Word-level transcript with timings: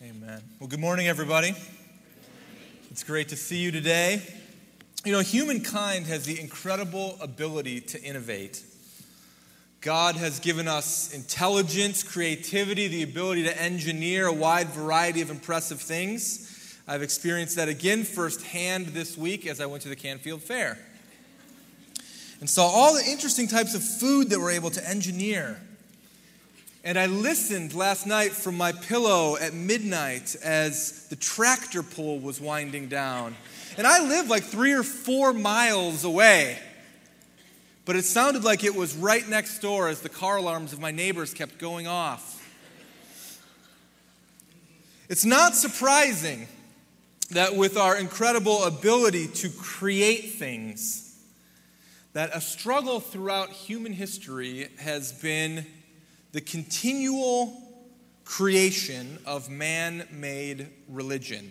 Amen. 0.00 0.40
Well, 0.60 0.68
good 0.68 0.78
morning, 0.78 1.08
everybody. 1.08 1.56
It's 2.88 3.02
great 3.02 3.30
to 3.30 3.36
see 3.36 3.58
you 3.58 3.72
today. 3.72 4.22
You 5.04 5.10
know, 5.10 5.18
humankind 5.18 6.06
has 6.06 6.24
the 6.24 6.40
incredible 6.40 7.18
ability 7.20 7.80
to 7.80 8.00
innovate. 8.00 8.62
God 9.80 10.14
has 10.14 10.38
given 10.38 10.68
us 10.68 11.12
intelligence, 11.12 12.04
creativity, 12.04 12.86
the 12.86 13.02
ability 13.02 13.42
to 13.42 13.60
engineer 13.60 14.28
a 14.28 14.32
wide 14.32 14.68
variety 14.68 15.20
of 15.20 15.30
impressive 15.30 15.80
things. 15.80 16.80
I've 16.86 17.02
experienced 17.02 17.56
that 17.56 17.68
again 17.68 18.04
firsthand 18.04 18.86
this 18.88 19.18
week 19.18 19.48
as 19.48 19.60
I 19.60 19.66
went 19.66 19.82
to 19.82 19.88
the 19.88 19.96
Canfield 19.96 20.42
Fair 20.42 20.78
and 22.38 22.48
saw 22.48 22.68
all 22.68 22.94
the 22.94 23.04
interesting 23.04 23.48
types 23.48 23.74
of 23.74 23.82
food 23.82 24.30
that 24.30 24.38
we're 24.38 24.52
able 24.52 24.70
to 24.70 24.88
engineer. 24.88 25.60
And 26.88 26.98
I 26.98 27.04
listened 27.04 27.74
last 27.74 28.06
night 28.06 28.32
from 28.32 28.56
my 28.56 28.72
pillow 28.72 29.36
at 29.36 29.52
midnight 29.52 30.34
as 30.42 31.06
the 31.08 31.16
tractor 31.16 31.82
pull 31.82 32.18
was 32.18 32.40
winding 32.40 32.88
down. 32.88 33.36
And 33.76 33.86
I 33.86 34.02
live 34.08 34.30
like 34.30 34.44
three 34.44 34.72
or 34.72 34.82
four 34.82 35.34
miles 35.34 36.04
away. 36.04 36.58
But 37.84 37.96
it 37.96 38.06
sounded 38.06 38.42
like 38.42 38.64
it 38.64 38.74
was 38.74 38.96
right 38.96 39.28
next 39.28 39.58
door 39.58 39.88
as 39.88 40.00
the 40.00 40.08
car 40.08 40.38
alarms 40.38 40.72
of 40.72 40.80
my 40.80 40.90
neighbors 40.90 41.34
kept 41.34 41.58
going 41.58 41.86
off. 41.86 42.42
It's 45.10 45.26
not 45.26 45.54
surprising 45.54 46.48
that 47.32 47.54
with 47.54 47.76
our 47.76 47.98
incredible 47.98 48.64
ability 48.64 49.28
to 49.28 49.50
create 49.50 50.36
things, 50.36 51.14
that 52.14 52.30
a 52.32 52.40
struggle 52.40 52.98
throughout 52.98 53.50
human 53.50 53.92
history 53.92 54.68
has 54.78 55.12
been 55.12 55.66
the 56.38 56.44
continual 56.44 57.52
creation 58.24 59.18
of 59.26 59.50
man 59.50 60.06
made 60.12 60.68
religion. 60.88 61.50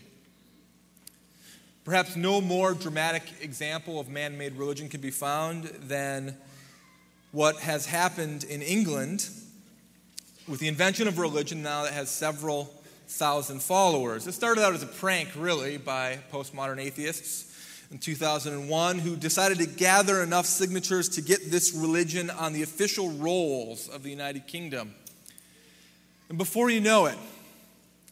Perhaps 1.84 2.16
no 2.16 2.40
more 2.40 2.74
dramatic 2.74 3.24
example 3.42 4.00
of 4.00 4.08
man 4.08 4.38
made 4.38 4.56
religion 4.56 4.88
can 4.88 5.02
be 5.02 5.12
found 5.12 5.66
than 5.66 6.38
what 7.34 7.58
has 7.58 7.86
happened 7.86 8.46
in 8.46 8.62
England 8.62 9.30
with 10.48 10.62
the 10.62 10.70
invention 10.70 11.06
of 11.10 11.20
religion 11.20 11.62
now 11.62 11.84
that 11.84 11.92
has 11.92 12.10
several 12.10 12.74
thousand 13.10 13.62
followers. 13.62 14.26
It 14.26 14.32
started 14.32 14.64
out 14.64 14.74
as 14.74 14.84
a 14.84 14.88
prank, 14.88 15.28
really, 15.36 15.76
by 15.76 16.20
postmodern 16.32 16.80
atheists 16.80 17.57
in 17.92 17.98
2001 17.98 19.00
who 19.00 19.16
decided 19.16 19.60
to 19.60 19.66
gather 19.66 20.22
enough 20.22 20.46
signatures 20.46 21.10
to 21.10 21.22
get 21.22 21.52
this 21.52 21.74
religion 21.74 22.30
on 22.30 22.54
the 22.54 22.64
official 22.64 23.10
rolls 23.12 23.88
of 23.88 24.04
the 24.04 24.10
United 24.10 24.48
Kingdom. 24.48 24.94
And 26.30 26.38
before 26.38 26.70
you 26.70 26.82
know 26.82 27.06
it, 27.06 27.18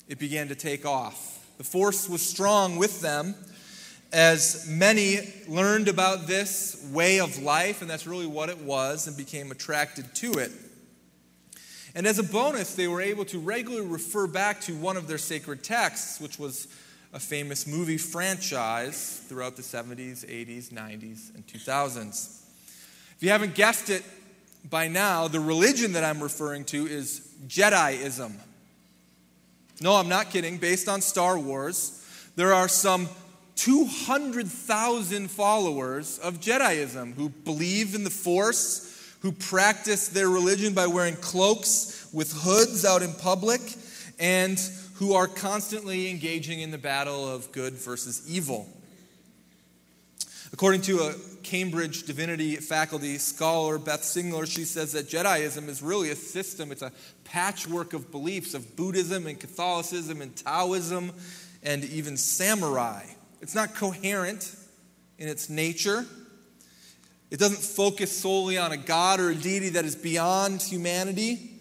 it 0.07 0.19
began 0.19 0.47
to 0.47 0.55
take 0.55 0.85
off. 0.85 1.45
The 1.57 1.63
force 1.63 2.07
was 2.07 2.21
strong 2.21 2.77
with 2.77 3.01
them 3.01 3.35
as 4.13 4.65
many 4.69 5.33
learned 5.47 5.89
about 5.89 6.25
this 6.25 6.87
way 6.93 7.19
of 7.19 7.37
life, 7.39 7.81
and 7.81 7.89
that's 7.89 8.07
really 8.07 8.27
what 8.27 8.49
it 8.49 8.59
was, 8.59 9.07
and 9.07 9.17
became 9.17 9.51
attracted 9.51 10.13
to 10.15 10.31
it. 10.33 10.51
And 11.95 12.05
as 12.05 12.19
a 12.19 12.23
bonus, 12.23 12.75
they 12.75 12.87
were 12.87 13.01
able 13.01 13.25
to 13.25 13.39
regularly 13.39 13.87
refer 13.87 14.27
back 14.27 14.61
to 14.61 14.75
one 14.75 14.95
of 14.95 15.07
their 15.07 15.17
sacred 15.17 15.63
texts, 15.63 16.21
which 16.21 16.37
was 16.37 16.67
a 17.15 17.19
famous 17.19 17.65
movie 17.65 17.97
franchise 17.97 19.21
throughout 19.29 19.55
the 19.55 19.61
70s, 19.61 20.25
80s, 20.25 20.67
90s, 20.67 21.33
and 21.33 21.47
2000s. 21.47 22.41
If 23.15 23.23
you 23.23 23.29
haven't 23.29 23.55
guessed 23.55 23.89
it 23.89 24.03
by 24.69 24.89
now, 24.89 25.29
the 25.29 25.39
religion 25.39 25.93
that 25.93 26.03
I'm 26.03 26.21
referring 26.21 26.65
to 26.65 26.85
is 26.85 27.25
Jediism. 27.47 28.33
No, 29.79 29.95
I'm 29.95 30.09
not 30.09 30.29
kidding. 30.29 30.57
Based 30.57 30.89
on 30.89 30.99
Star 30.99 31.39
Wars, 31.39 32.05
there 32.35 32.53
are 32.53 32.67
some 32.67 33.07
200,000 33.55 35.31
followers 35.31 36.19
of 36.19 36.41
Jediism 36.41 37.13
who 37.13 37.29
believe 37.29 37.95
in 37.95 38.03
the 38.03 38.09
Force, 38.09 39.15
who 39.21 39.31
practice 39.31 40.09
their 40.09 40.27
religion 40.27 40.73
by 40.73 40.87
wearing 40.87 41.15
cloaks 41.15 42.09
with 42.11 42.33
hoods 42.33 42.83
out 42.83 43.01
in 43.01 43.13
public, 43.13 43.61
and 44.19 44.59
who 44.95 45.13
are 45.13 45.27
constantly 45.27 46.09
engaging 46.09 46.61
in 46.61 46.71
the 46.71 46.77
battle 46.77 47.27
of 47.27 47.51
good 47.51 47.73
versus 47.73 48.23
evil. 48.29 48.69
According 50.53 50.81
to 50.83 50.99
a 50.99 51.13
Cambridge 51.43 52.03
divinity 52.03 52.55
faculty 52.55 53.17
scholar, 53.17 53.77
Beth 53.77 54.03
Singler, 54.03 54.49
she 54.49 54.63
says 54.63 54.93
that 54.93 55.09
Jediism 55.09 55.67
is 55.67 55.81
really 55.81 56.11
a 56.11 56.15
system, 56.15 56.71
it's 56.71 56.81
a 56.81 56.93
patchwork 57.25 57.93
of 57.93 58.09
beliefs 58.09 58.53
of 58.53 58.75
Buddhism 58.77 59.27
and 59.27 59.37
Catholicism 59.37 60.21
and 60.21 60.33
Taoism 60.35 61.11
and 61.61 61.83
even 61.83 62.15
samurai. 62.15 63.03
It's 63.41 63.53
not 63.55 63.75
coherent 63.75 64.55
in 65.19 65.27
its 65.27 65.49
nature. 65.49 66.05
It 67.31 67.39
doesn't 67.39 67.59
focus 67.59 68.17
solely 68.17 68.57
on 68.57 68.71
a 68.71 68.77
God 68.77 69.19
or 69.19 69.31
a 69.31 69.35
deity 69.35 69.69
that 69.69 69.83
is 69.83 69.95
beyond 69.95 70.61
humanity, 70.61 71.51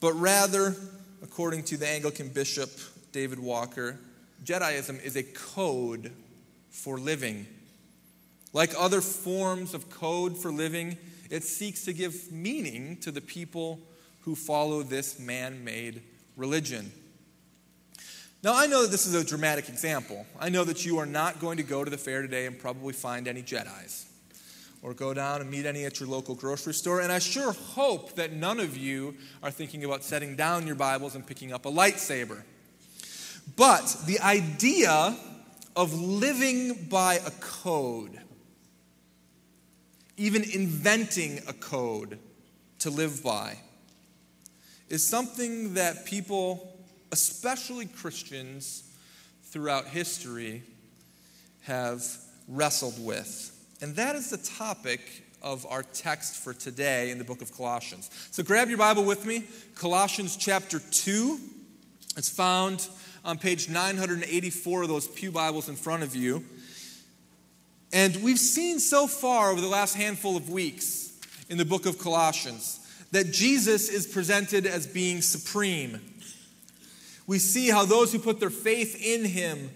but 0.00 0.14
rather 0.14 0.74
according 1.22 1.64
to 1.64 1.76
the 1.76 1.86
Anglican 1.86 2.28
bishop 2.28 2.70
David 3.12 3.38
Walker, 3.38 3.98
Jediism 4.44 5.02
is 5.02 5.16
a 5.16 5.22
code 5.22 6.12
for 6.70 6.98
living. 6.98 7.46
Like 8.52 8.72
other 8.76 9.00
forms 9.00 9.74
of 9.74 9.90
code 9.90 10.36
for 10.36 10.50
living, 10.50 10.96
it 11.30 11.44
seeks 11.44 11.84
to 11.84 11.92
give 11.92 12.32
meaning 12.32 12.96
to 12.98 13.10
the 13.10 13.20
people 13.20 13.80
who 14.22 14.34
follow 14.34 14.82
this 14.82 15.18
man 15.18 15.64
made 15.64 16.02
religion. 16.36 16.92
Now, 18.42 18.56
I 18.56 18.66
know 18.66 18.82
that 18.82 18.90
this 18.90 19.06
is 19.06 19.14
a 19.14 19.24
dramatic 19.24 19.68
example. 19.68 20.26
I 20.38 20.48
know 20.48 20.64
that 20.64 20.86
you 20.86 20.98
are 20.98 21.06
not 21.06 21.40
going 21.40 21.58
to 21.58 21.62
go 21.62 21.84
to 21.84 21.90
the 21.90 21.98
fair 21.98 22.22
today 22.22 22.46
and 22.46 22.58
probably 22.58 22.94
find 22.94 23.28
any 23.28 23.42
Jedi's 23.42 24.09
or 24.82 24.94
go 24.94 25.12
down 25.12 25.40
and 25.40 25.50
meet 25.50 25.66
any 25.66 25.84
at 25.84 26.00
your 26.00 26.08
local 26.08 26.34
grocery 26.34 26.72
store. 26.72 27.00
And 27.00 27.12
I 27.12 27.18
sure 27.18 27.52
hope 27.52 28.14
that 28.14 28.32
none 28.32 28.60
of 28.60 28.76
you 28.76 29.14
are 29.42 29.50
thinking 29.50 29.84
about 29.84 30.04
setting 30.04 30.36
down 30.36 30.66
your 30.66 30.76
Bibles 30.76 31.14
and 31.14 31.26
picking 31.26 31.52
up 31.52 31.66
a 31.66 31.70
lightsaber. 31.70 32.42
But 33.56 33.96
the 34.06 34.20
idea 34.20 35.16
of 35.76 35.92
living 35.98 36.86
by 36.88 37.14
a 37.14 37.30
code, 37.40 38.18
even 40.16 40.42
inventing 40.42 41.40
a 41.46 41.52
code 41.52 42.18
to 42.80 42.90
live 42.90 43.22
by, 43.22 43.58
is 44.88 45.06
something 45.06 45.74
that 45.74 46.04
people, 46.06 46.76
especially 47.12 47.86
Christians 47.86 48.82
throughout 49.44 49.86
history, 49.86 50.62
have 51.62 52.02
wrestled 52.48 53.04
with. 53.04 53.56
And 53.82 53.96
that 53.96 54.14
is 54.14 54.28
the 54.28 54.36
topic 54.36 55.00
of 55.40 55.64
our 55.64 55.82
text 55.82 56.36
for 56.36 56.52
today 56.52 57.10
in 57.10 57.16
the 57.16 57.24
book 57.24 57.40
of 57.40 57.50
Colossians. 57.56 58.10
So 58.30 58.42
grab 58.42 58.68
your 58.68 58.76
Bible 58.76 59.04
with 59.04 59.24
me, 59.24 59.44
Colossians 59.74 60.36
chapter 60.36 60.80
2. 60.80 61.40
It's 62.18 62.28
found 62.28 62.86
on 63.24 63.38
page 63.38 63.70
984 63.70 64.82
of 64.82 64.88
those 64.88 65.08
Pew 65.08 65.30
Bibles 65.30 65.70
in 65.70 65.76
front 65.76 66.02
of 66.02 66.14
you. 66.14 66.44
And 67.90 68.16
we've 68.16 68.38
seen 68.38 68.80
so 68.80 69.06
far 69.06 69.50
over 69.50 69.62
the 69.62 69.66
last 69.66 69.94
handful 69.94 70.36
of 70.36 70.50
weeks 70.50 71.18
in 71.48 71.56
the 71.56 71.64
book 71.64 71.86
of 71.86 71.98
Colossians 71.98 72.80
that 73.12 73.32
Jesus 73.32 73.88
is 73.88 74.06
presented 74.06 74.66
as 74.66 74.86
being 74.86 75.22
supreme. 75.22 76.00
We 77.26 77.38
see 77.38 77.70
how 77.70 77.86
those 77.86 78.12
who 78.12 78.18
put 78.18 78.40
their 78.40 78.50
faith 78.50 79.00
in 79.02 79.24
him 79.24 79.70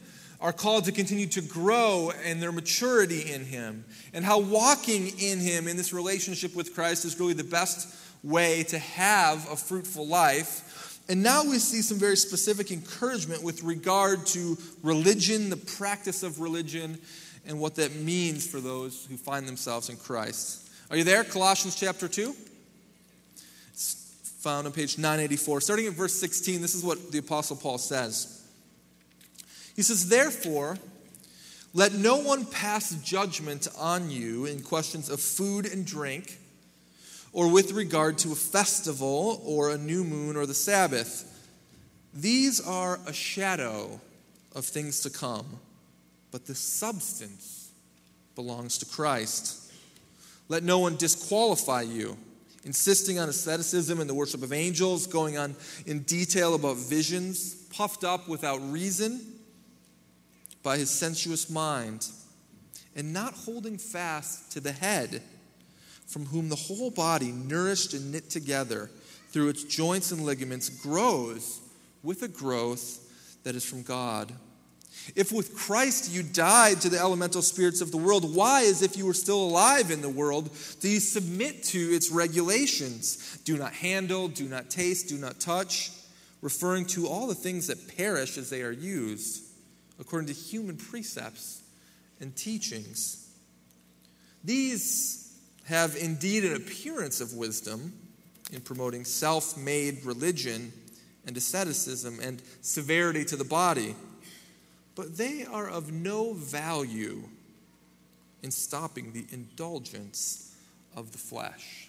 are 0.44 0.53
called 0.53 0.84
to 0.84 0.93
continue 0.93 1.27
to 1.27 1.41
grow 1.41 2.12
in 2.22 2.38
their 2.38 2.53
maturity 2.53 3.32
in 3.32 3.47
Him, 3.47 3.82
and 4.12 4.27
how 4.27 4.38
walking 4.38 5.06
in 5.19 5.41
Him 5.41 5.66
in 5.66 5.78
this 5.78 5.94
relationship 5.94 6.55
with 6.55 6.75
Christ 6.75 7.06
is 7.06 7.19
really 7.19 7.32
the 7.32 7.43
best 7.43 7.97
way 8.22 8.62
to 8.65 8.78
have 8.78 9.50
a 9.50 9.56
fruitful 9.56 10.06
life. 10.06 11.00
And 11.09 11.22
now 11.22 11.45
we 11.45 11.59
see 11.59 11.80
some 11.80 11.98
very 11.98 12.19
specific 12.19 12.71
encouragement 12.71 13.42
with 13.42 13.63
regard 13.63 14.27
to 14.28 14.59
religion, 14.83 15.48
the 15.48 15.57
practice 15.57 16.22
of 16.22 16.41
religion, 16.41 16.98
and 17.47 17.59
what 17.59 17.77
that 17.77 17.95
means 17.95 18.47
for 18.47 18.60
those 18.60 19.07
who 19.07 19.16
find 19.16 19.48
themselves 19.48 19.89
in 19.89 19.97
Christ. 19.97 20.69
Are 20.91 20.98
you 20.98 21.04
there? 21.04 21.24
Colossians 21.24 21.74
chapter 21.74 22.07
2? 22.07 22.36
It's 23.72 23.95
found 24.41 24.66
on 24.66 24.74
page 24.74 24.98
984. 24.98 25.63
Starting 25.63 25.86
at 25.86 25.95
verse 25.95 26.13
16, 26.13 26.60
this 26.60 26.74
is 26.74 26.84
what 26.84 27.13
the 27.13 27.19
Apostle 27.19 27.57
Paul 27.57 27.78
says. 27.78 28.44
He 29.74 29.82
says, 29.82 30.09
Therefore, 30.09 30.78
let 31.72 31.92
no 31.92 32.18
one 32.18 32.44
pass 32.44 32.94
judgment 33.03 33.66
on 33.78 34.10
you 34.10 34.47
in 34.47 34.62
questions 34.62 35.10
of 35.10 35.21
food 35.21 35.66
and 35.66 35.84
drink, 35.84 36.38
or 37.32 37.50
with 37.50 37.72
regard 37.72 38.18
to 38.18 38.32
a 38.32 38.36
festival, 38.36 39.42
or 39.44 39.71
a 39.71 39.78
new 39.78 40.04
moon, 40.04 40.36
or 40.36 40.47
the 40.47 40.54
Sabbath. 40.54 41.30
These 42.15 42.65
are 42.65 43.00
a 43.06 43.12
shadow 43.12 44.00
of 44.54 44.65
things 44.65 45.00
to 45.00 45.10
come, 45.10 45.47
but 46.30 46.47
the 46.47 46.54
substance 46.54 47.72
belongs 48.36 48.78
to 48.78 48.86
Christ. 48.86 49.72
Let 50.48 50.62
no 50.62 50.78
one 50.78 50.97
disqualify 50.97 51.82
you 51.82 52.16
insisting 52.65 53.18
on 53.18 53.28
asceticism 53.28 54.00
and 54.00 54.09
the 54.09 54.15
worship 54.15 54.42
of 54.42 54.53
angels, 54.53 55.06
going 55.06 55.36
on 55.36 55.54
in 55.86 56.00
detail 56.00 56.54
about 56.54 56.76
visions, 56.76 57.54
puffed 57.54 58.04
up 58.04 58.28
without 58.28 58.59
reason 58.71 59.34
by 60.65 60.78
his 60.78 60.91
sensuous 60.91 61.49
mind, 61.49 62.09
and 62.97 63.13
not 63.13 63.34
holding 63.34 63.78
fast 63.78 64.51
to 64.53 64.61
the 64.61 64.72
head, 64.72 65.22
from 66.09 66.27
whom 66.27 66.49
the 66.49 66.57
whole 66.57 66.91
body, 66.91 67.31
nourished 67.31 67.95
and 67.95 68.11
knit 68.11 68.31
together 68.31 68.91
through 69.31 69.51
its 69.51 69.63
joints 69.63 70.11
and 70.11 70.25
ligaments, 70.25 70.69
grows 70.69 71.61
with 72.03 72.22
a 72.22 72.28
growth 72.28 73.43
that 73.45 73.55
is 73.55 73.65
from 73.65 73.83
God. 73.83 74.33
If 75.15 75.33
with 75.33 75.55
Christ 75.55 76.11
you 76.11 76.22
died 76.22 76.81
to 76.81 76.89
the 76.89 76.99
elemental 76.99 77.43
spirits 77.43 77.81
of 77.81 77.91
the 77.91 77.99
world, 77.99 78.34
why, 78.34 78.63
as 78.63 78.81
if 78.81 78.97
you 78.97 79.05
were 79.05 79.13
still 79.13 79.43
alive 79.45 79.91
in 79.91 80.01
the 80.01 80.09
world, 80.09 80.51
do 80.81 80.89
you 80.89 81.01
submit 81.01 81.63
to 81.65 81.78
its 81.78 82.10
regulations? 82.10 83.39
Do 83.45 83.59
not 83.59 83.75
handle, 83.75 84.28
do 84.28 84.49
not 84.49 84.71
taste, 84.71 85.09
do 85.09 85.19
not 85.19 85.41
touch, 85.41 85.91
referring 86.41 86.87
to 86.87 87.07
all 87.07 87.27
the 87.27 87.34
things 87.34 87.67
that 87.67 87.97
perish 87.97 88.39
as 88.39 88.49
they 88.49 88.63
are 88.63 88.72
used, 88.72 89.44
according 90.01 90.29
to 90.29 90.35
human 90.35 90.77
precepts 90.77 91.63
and 92.21 92.35
teachings. 92.37 93.29
These 94.43 95.37
have 95.67 95.97
indeed 95.97 96.45
an 96.45 96.57
appearance 96.57 97.21
of 97.21 97.35
wisdom 97.35 97.93
in 98.53 98.61
promoting 98.61 99.05
self 99.05 99.57
made 99.57 100.05
religion 100.05 100.73
and 101.27 101.37
asceticism 101.37 102.21
and 102.23 102.43
severity 102.61 103.25
to 103.25 103.37
the 103.37 103.45
body 103.45 103.95
but 104.95 105.17
they 105.17 105.45
are 105.45 105.69
of 105.69 105.93
no 105.93 106.33
value 106.35 107.23
in 108.43 108.51
stopping 108.51 109.13
the 109.13 109.25
indulgence 109.31 110.55
of 110.95 111.13
the 111.13 111.19
flesh. 111.19 111.89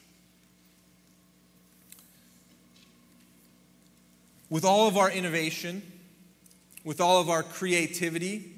With 4.50 4.64
all 4.64 4.88
of 4.88 4.98
our 4.98 5.12
innovation, 5.12 5.82
with 6.86 7.02
all 7.02 7.20
of 7.20 7.30
our 7.30 7.44
creativity, 7.44 8.54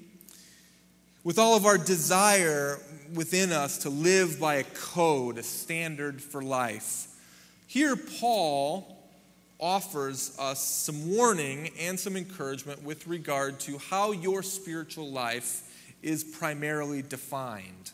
with 1.24 1.39
all 1.39 1.56
of 1.56 1.65
our 1.65 1.77
desire 1.77 2.77
within 3.13 3.51
us 3.51 3.79
to 3.79 3.89
live 3.89 4.39
by 4.39 4.56
a 4.56 4.63
code, 4.63 5.38
a 5.38 5.44
standard 5.44 6.21
for 6.21 6.44
life, 6.44 7.07
here 7.65 7.95
Paul 7.95 8.94
offers 9.59 10.38
us 10.38 10.63
some 10.63 11.15
warning 11.15 11.71
and 11.79 12.00
some 12.00 12.15
encouragement 12.15 12.83
with 12.83 13.07
regard 13.07 13.59
to 13.62 13.77
how 13.77 14.12
your 14.12 14.44
spiritual 14.44 15.09
life 15.09 15.63
is 16.03 16.24
primarily 16.24 17.01
defined. 17.01 17.91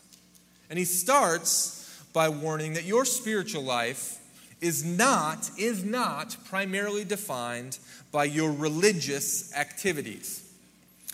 And 0.68 0.78
he 0.78 0.84
starts 0.84 2.02
by 2.12 2.28
warning 2.28 2.74
that 2.74 2.84
your 2.84 3.04
spiritual 3.04 3.62
life 3.62 4.18
is 4.60 4.84
not 4.84 5.50
is 5.58 5.84
not 5.84 6.36
primarily 6.44 7.04
defined 7.04 7.78
by 8.12 8.24
your 8.24 8.52
religious 8.52 9.54
activities. 9.54 10.42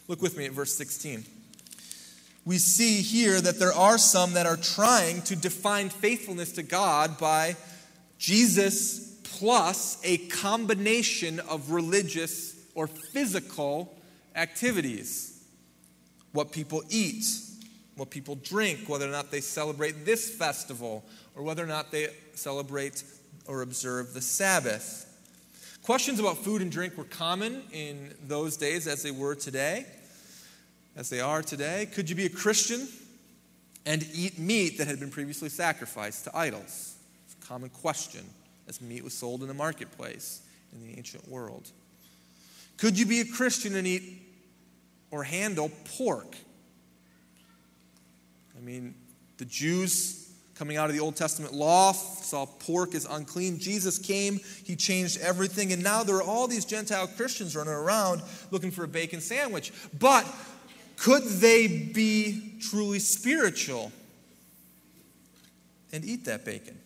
Look 0.09 0.23
with 0.23 0.37
me 0.37 0.47
at 0.47 0.53
verse 0.53 0.75
16. 0.75 1.25
We 2.45 2.59
see 2.59 3.03
here 3.03 3.41
that 3.41 3.59
there 3.59 3.73
are 3.73 3.99
some 3.99 4.33
that 4.33 4.47
are 4.47 4.57
trying 4.57 5.23
to 5.23 5.37
define 5.37 5.89
faithfulness 5.89 6.53
to 6.53 6.63
God 6.63 7.19
by 7.19 7.57
Jesus 8.19 9.19
plus 9.23 10.01
a 10.05 10.19
combination 10.29 11.41
of 11.41 11.71
religious 11.71 12.57
or 12.75 12.87
physical 12.87 13.95
activities. 14.35 15.43
What 16.33 16.53
people 16.53 16.83
eat, 16.89 17.25
what 17.97 18.11
people 18.11 18.37
drink, 18.37 18.89
whether 18.89 19.07
or 19.07 19.13
not 19.13 19.31
they 19.31 19.41
celebrate 19.41 20.05
this 20.05 20.31
festival, 20.31 21.05
or 21.35 21.43
whether 21.43 21.63
or 21.63 21.69
not 21.69 21.91
they 21.91 22.09
celebrate 22.35 23.05
or 23.51 23.63
observe 23.63 24.15
the 24.15 24.21
Sabbath. 24.21 25.07
Questions 25.83 26.21
about 26.21 26.39
food 26.39 26.63
and 26.63 26.71
drink 26.71 26.97
were 26.97 27.03
common 27.03 27.65
in 27.73 28.15
those 28.29 28.57
days 28.57 28.87
as 28.87 29.03
they 29.03 29.11
were 29.11 29.35
today, 29.35 29.87
as 30.95 31.11
they 31.11 31.21
are 31.21 31.43
today. 31.43 31.89
Could 31.93 32.09
you 32.09 32.15
be 32.15 32.27
a 32.27 32.31
Christian 32.31 32.87
and 33.85 34.07
eat 34.15 34.39
meat 34.39 34.79
that 34.79 34.87
had 34.87 35.01
been 35.01 35.11
previously 35.11 35.49
sacrificed 35.49 36.25
to 36.25 36.37
idols? 36.37 36.95
It's 37.25 37.35
a 37.43 37.47
common 37.49 37.71
question 37.71 38.25
as 38.69 38.81
meat 38.81 39.03
was 39.03 39.15
sold 39.15 39.43
in 39.43 39.49
the 39.49 39.55
marketplace 39.55 40.43
in 40.73 40.87
the 40.87 40.97
ancient 40.97 41.27
world. 41.27 41.73
Could 42.77 42.97
you 42.97 43.05
be 43.05 43.19
a 43.19 43.25
Christian 43.25 43.75
and 43.75 43.85
eat 43.85 44.23
or 45.11 45.25
handle 45.25 45.73
pork? 45.97 46.37
I 48.57 48.61
mean, 48.61 48.95
the 49.39 49.45
Jews 49.45 50.20
coming 50.61 50.77
out 50.77 50.91
of 50.91 50.95
the 50.95 51.01
Old 51.01 51.17
Testament 51.17 51.55
law 51.55 51.91
saw 51.91 52.45
pork 52.45 52.95
as 52.95 53.07
unclean. 53.07 53.59
Jesus 53.59 53.99
came, 53.99 54.39
he 54.63 54.77
changed 54.77 55.19
everything, 55.23 55.73
and 55.73 55.83
now 55.83 56.03
there 56.03 56.17
are 56.17 56.23
all 56.23 56.47
these 56.47 56.67
Gentile 56.67 57.07
Christians 57.07 57.57
running 57.57 57.73
around 57.73 58.21
looking 58.51 58.71
for 58.71 58.85
a 58.85 58.89
bacon 58.89 59.23
sandwich. 59.23 59.73
But 59.99 60.27
could 60.99 61.23
they 61.23 61.67
be 61.67 62.59
truly 62.61 62.99
spiritual 62.99 63.91
and 65.95 66.05
eat 66.05 66.27
that 66.27 66.45
bacon? 66.45 66.79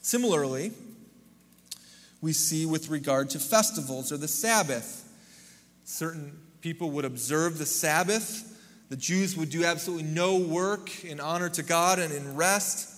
Similarly, 0.00 0.70
we 2.20 2.32
see 2.34 2.66
with 2.66 2.88
regard 2.88 3.30
to 3.30 3.40
festivals 3.40 4.12
or 4.12 4.16
the 4.16 4.28
Sabbath. 4.28 5.12
Certain 5.82 6.38
people 6.60 6.92
would 6.92 7.04
observe 7.04 7.58
the 7.58 7.66
Sabbath. 7.66 8.52
The 8.90 8.96
Jews 8.96 9.36
would 9.36 9.50
do 9.50 9.64
absolutely 9.64 10.04
no 10.04 10.36
work 10.36 11.04
in 11.04 11.20
honor 11.20 11.48
to 11.50 11.62
God 11.62 11.98
and 11.98 12.12
in 12.12 12.36
rest. 12.36 12.90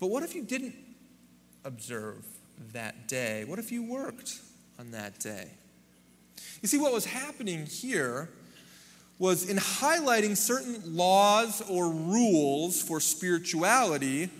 But 0.00 0.08
what 0.08 0.22
if 0.22 0.34
you 0.34 0.42
didn't 0.42 0.74
observe 1.64 2.24
that 2.72 3.08
day? 3.08 3.44
What 3.44 3.58
if 3.58 3.72
you 3.72 3.82
worked 3.82 4.40
on 4.78 4.92
that 4.92 5.18
day? 5.18 5.50
You 6.62 6.68
see, 6.68 6.78
what 6.78 6.92
was 6.92 7.04
happening 7.04 7.66
here 7.66 8.28
was 9.18 9.48
in 9.48 9.56
highlighting 9.56 10.36
certain 10.36 10.96
laws 10.96 11.62
or 11.68 11.88
rules 11.88 12.82
for 12.82 13.00
spirituality 13.00 14.30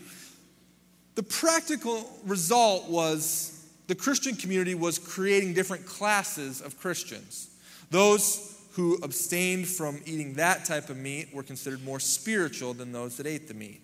the 1.14 1.22
practical 1.22 2.11
result 2.25 2.88
was 2.88 3.64
the 3.87 3.94
Christian 3.94 4.34
community 4.34 4.75
was 4.75 4.99
creating 4.99 5.55
different 5.55 5.87
classes 5.87 6.61
of 6.61 6.78
Christians. 6.78 7.50
Those 7.90 8.54
who 8.75 8.99
abstained 9.03 9.69
from 9.69 10.00
eating 10.05 10.35
that 10.35 10.65
type 10.65 10.91
of 10.91 10.97
meat 10.97 11.32
were 11.32 11.44
considered 11.44 11.85
more 11.85 12.00
spiritual 12.00 12.75
than 12.75 12.91
those 12.91 13.17
that 13.17 13.26
ate 13.26 13.47
the 13.47 13.55
meat. 13.55 13.81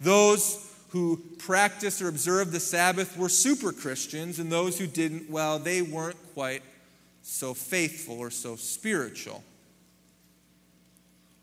Those 0.00 0.66
who 0.90 1.20
practiced 1.38 2.00
or 2.00 2.08
observed 2.08 2.52
the 2.52 2.60
Sabbath 2.60 3.16
were 3.16 3.28
super 3.28 3.72
Christians, 3.72 4.38
and 4.38 4.50
those 4.50 4.78
who 4.78 4.86
didn't, 4.86 5.28
well, 5.28 5.58
they 5.58 5.82
weren't 5.82 6.16
quite 6.34 6.62
so 7.22 7.52
faithful 7.52 8.18
or 8.18 8.30
so 8.30 8.56
spiritual. 8.56 9.42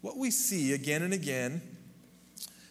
What 0.02 0.18
we 0.18 0.32
see 0.32 0.74
again 0.74 1.02
and 1.02 1.14
again 1.14 1.62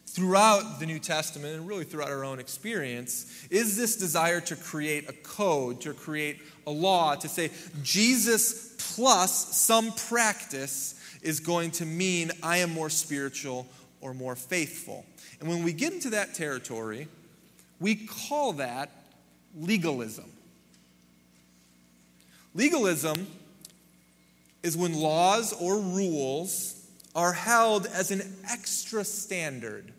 throughout 0.06 0.80
the 0.80 0.86
New 0.86 0.98
Testament 0.98 1.54
and 1.54 1.68
really 1.68 1.84
throughout 1.84 2.10
our 2.10 2.24
own 2.24 2.40
experience 2.40 3.46
is 3.50 3.76
this 3.76 3.96
desire 3.96 4.40
to 4.40 4.56
create 4.56 5.08
a 5.10 5.12
code, 5.12 5.82
to 5.82 5.92
create 5.92 6.40
a 6.66 6.70
law, 6.70 7.14
to 7.14 7.28
say 7.28 7.50
Jesus 7.82 8.65
plus 8.94 9.56
some 9.56 9.92
practice 9.92 10.94
is 11.22 11.40
going 11.40 11.70
to 11.72 11.84
mean 11.84 12.30
I 12.42 12.58
am 12.58 12.72
more 12.72 12.90
spiritual 12.90 13.66
or 14.00 14.14
more 14.14 14.36
faithful. 14.36 15.04
And 15.40 15.48
when 15.48 15.64
we 15.64 15.72
get 15.72 15.92
into 15.92 16.10
that 16.10 16.34
territory, 16.34 17.08
we 17.80 17.94
call 17.94 18.54
that 18.54 18.90
legalism. 19.56 20.30
Legalism 22.54 23.26
is 24.62 24.76
when 24.76 24.94
laws 24.94 25.52
or 25.52 25.78
rules 25.78 26.86
are 27.14 27.32
held 27.32 27.86
as 27.86 28.10
an 28.10 28.22
extra 28.48 29.04
standard 29.04 29.92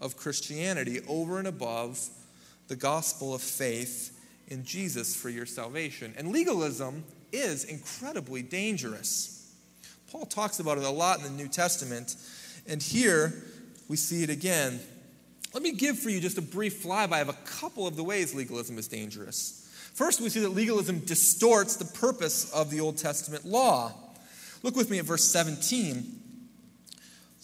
of 0.00 0.16
Christianity 0.16 1.00
over 1.08 1.38
and 1.38 1.48
above 1.48 2.00
the 2.68 2.76
gospel 2.76 3.34
of 3.34 3.42
faith 3.42 4.18
in 4.48 4.64
Jesus 4.64 5.16
for 5.16 5.28
your 5.28 5.46
salvation. 5.46 6.14
And 6.16 6.32
legalism 6.32 7.04
is 7.32 7.64
incredibly 7.64 8.42
dangerous. 8.42 9.54
Paul 10.10 10.26
talks 10.26 10.58
about 10.58 10.78
it 10.78 10.84
a 10.84 10.90
lot 10.90 11.18
in 11.18 11.24
the 11.24 11.30
New 11.30 11.48
Testament, 11.48 12.16
and 12.66 12.82
here 12.82 13.32
we 13.88 13.96
see 13.96 14.22
it 14.22 14.30
again. 14.30 14.80
Let 15.52 15.62
me 15.62 15.72
give 15.72 15.98
for 15.98 16.10
you 16.10 16.20
just 16.20 16.38
a 16.38 16.42
brief 16.42 16.82
flyby 16.82 17.20
of 17.20 17.28
a 17.28 17.36
couple 17.44 17.86
of 17.86 17.96
the 17.96 18.04
ways 18.04 18.34
legalism 18.34 18.78
is 18.78 18.88
dangerous. 18.88 19.68
First, 19.94 20.20
we 20.20 20.28
see 20.28 20.40
that 20.40 20.50
legalism 20.50 21.00
distorts 21.00 21.76
the 21.76 21.84
purpose 21.84 22.52
of 22.52 22.70
the 22.70 22.80
Old 22.80 22.96
Testament 22.96 23.44
law. 23.44 23.92
Look 24.62 24.76
with 24.76 24.90
me 24.90 24.98
at 24.98 25.04
verse 25.04 25.24
17. 25.24 26.18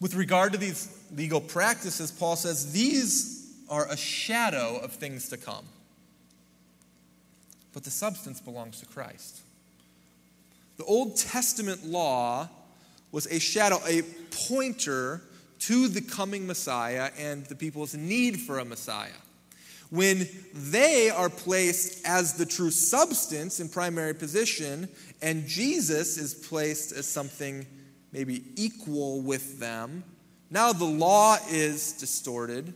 With 0.00 0.14
regard 0.14 0.52
to 0.52 0.58
these 0.58 0.88
legal 1.14 1.40
practices, 1.40 2.10
Paul 2.10 2.36
says 2.36 2.72
these 2.72 3.54
are 3.68 3.88
a 3.88 3.96
shadow 3.96 4.78
of 4.78 4.92
things 4.92 5.28
to 5.30 5.36
come. 5.36 5.64
But 7.72 7.84
the 7.84 7.90
substance 7.90 8.40
belongs 8.40 8.80
to 8.80 8.86
Christ. 8.86 9.40
The 10.76 10.84
Old 10.84 11.16
Testament 11.16 11.86
law 11.86 12.48
was 13.12 13.26
a 13.26 13.38
shadow, 13.38 13.80
a 13.86 14.02
pointer 14.48 15.22
to 15.60 15.88
the 15.88 16.02
coming 16.02 16.46
Messiah 16.46 17.10
and 17.18 17.46
the 17.46 17.54
people's 17.54 17.94
need 17.94 18.40
for 18.40 18.58
a 18.58 18.64
Messiah. 18.64 19.10
When 19.90 20.28
they 20.52 21.10
are 21.10 21.30
placed 21.30 22.04
as 22.04 22.34
the 22.34 22.44
true 22.44 22.70
substance 22.70 23.60
in 23.60 23.68
primary 23.68 24.14
position, 24.14 24.88
and 25.22 25.46
Jesus 25.46 26.18
is 26.18 26.34
placed 26.34 26.92
as 26.92 27.06
something 27.06 27.66
maybe 28.12 28.42
equal 28.56 29.20
with 29.22 29.60
them, 29.60 30.02
now 30.50 30.72
the 30.72 30.84
law 30.84 31.38
is 31.50 31.92
distorted, 31.92 32.74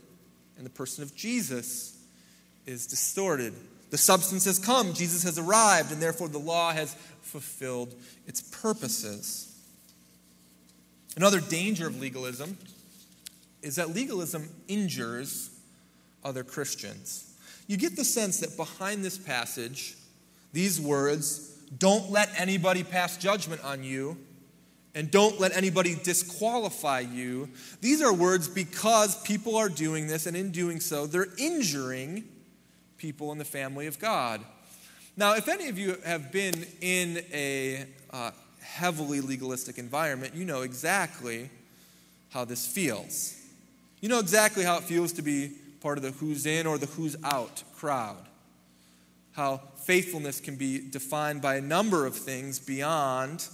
and 0.57 0.65
the 0.65 0.69
person 0.69 1.03
of 1.03 1.15
Jesus 1.15 1.97
is 2.65 2.87
distorted. 2.87 3.53
The 3.91 3.97
substance 3.97 4.45
has 4.45 4.57
come, 4.57 4.93
Jesus 4.93 5.23
has 5.23 5.37
arrived, 5.37 5.91
and 5.91 6.01
therefore 6.01 6.29
the 6.29 6.39
law 6.39 6.71
has 6.71 6.95
fulfilled 7.21 7.93
its 8.25 8.41
purposes. 8.41 9.53
Another 11.17 11.41
danger 11.41 11.87
of 11.87 11.99
legalism 11.99 12.57
is 13.61 13.75
that 13.75 13.93
legalism 13.93 14.49
injures 14.69 15.49
other 16.23 16.43
Christians. 16.43 17.33
You 17.67 17.75
get 17.77 17.97
the 17.97 18.05
sense 18.05 18.39
that 18.39 18.55
behind 18.55 19.03
this 19.03 19.17
passage, 19.17 19.97
these 20.53 20.79
words, 20.79 21.49
don't 21.77 22.09
let 22.09 22.29
anybody 22.39 22.83
pass 22.83 23.17
judgment 23.17 23.63
on 23.63 23.83
you, 23.83 24.17
and 24.95 25.11
don't 25.11 25.39
let 25.39 25.55
anybody 25.55 25.95
disqualify 26.01 27.01
you, 27.01 27.49
these 27.81 28.01
are 28.01 28.13
words 28.13 28.47
because 28.47 29.21
people 29.23 29.57
are 29.57 29.69
doing 29.69 30.07
this, 30.07 30.27
and 30.27 30.35
in 30.35 30.51
doing 30.51 30.79
so, 30.79 31.05
they're 31.05 31.27
injuring 31.37 32.23
people 33.01 33.31
in 33.31 33.39
the 33.39 33.45
family 33.45 33.87
of 33.87 33.97
God. 33.97 34.41
Now, 35.17 35.33
if 35.33 35.47
any 35.47 35.69
of 35.69 35.79
you 35.79 35.97
have 36.05 36.31
been 36.31 36.53
in 36.81 37.23
a 37.33 37.85
uh, 38.11 38.29
heavily 38.61 39.21
legalistic 39.21 39.79
environment, 39.79 40.35
you 40.35 40.45
know 40.45 40.61
exactly 40.61 41.49
how 42.29 42.45
this 42.45 42.67
feels. 42.67 43.35
You 44.01 44.09
know 44.09 44.19
exactly 44.19 44.63
how 44.63 44.77
it 44.77 44.83
feels 44.83 45.13
to 45.13 45.23
be 45.23 45.51
part 45.81 45.97
of 45.97 46.03
the 46.03 46.11
who's 46.11 46.45
in 46.45 46.67
or 46.67 46.77
the 46.77 46.85
who's 46.85 47.15
out 47.23 47.63
crowd. 47.75 48.23
How 49.31 49.61
faithfulness 49.83 50.39
can 50.39 50.55
be 50.55 50.79
defined 50.91 51.41
by 51.41 51.55
a 51.55 51.61
number 51.61 52.05
of 52.05 52.15
things 52.15 52.59
beyond 52.59 53.47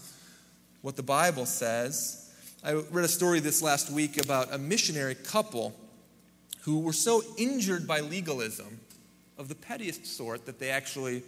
what 0.82 0.98
the 0.98 1.04
Bible 1.04 1.46
says. 1.46 2.34
I 2.66 2.74
read 2.74 3.06
a 3.06 3.08
story 3.08 3.40
this 3.40 3.62
last 3.62 3.90
week 3.90 4.22
about 4.22 4.54
a 4.54 4.58
missionary 4.58 5.16
couple 5.16 5.74
who 6.64 6.80
were 6.80 6.94
so 6.94 7.24
injured 7.38 7.88
by 7.88 8.02
legalism 8.02 8.82
of 9.38 9.48
the 9.48 9.56
pettiest 9.56 10.06
sort 10.06 10.46
that 10.46 10.60
they 10.60 10.70
actually 10.70 11.24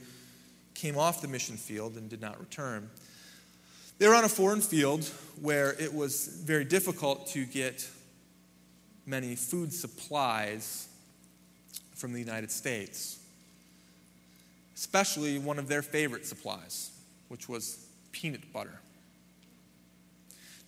came 0.73 0.97
off 0.97 1.21
the 1.21 1.27
mission 1.27 1.57
field 1.57 1.95
and 1.95 2.09
did 2.09 2.21
not 2.21 2.39
return. 2.39 2.89
They 3.97 4.07
were 4.07 4.15
on 4.15 4.23
a 4.23 4.29
foreign 4.29 4.61
field 4.61 5.05
where 5.41 5.73
it 5.79 5.93
was 5.93 6.27
very 6.45 6.63
difficult 6.63 7.27
to 7.27 7.45
get 7.45 7.87
many 9.05 9.35
food 9.35 9.73
supplies 9.73 10.87
from 11.95 12.13
the 12.13 12.19
United 12.19 12.49
States, 12.49 13.19
especially 14.75 15.37
one 15.37 15.59
of 15.59 15.67
their 15.67 15.81
favorite 15.81 16.25
supplies, 16.25 16.91
which 17.27 17.49
was 17.49 17.85
peanut 18.13 18.53
butter. 18.53 18.79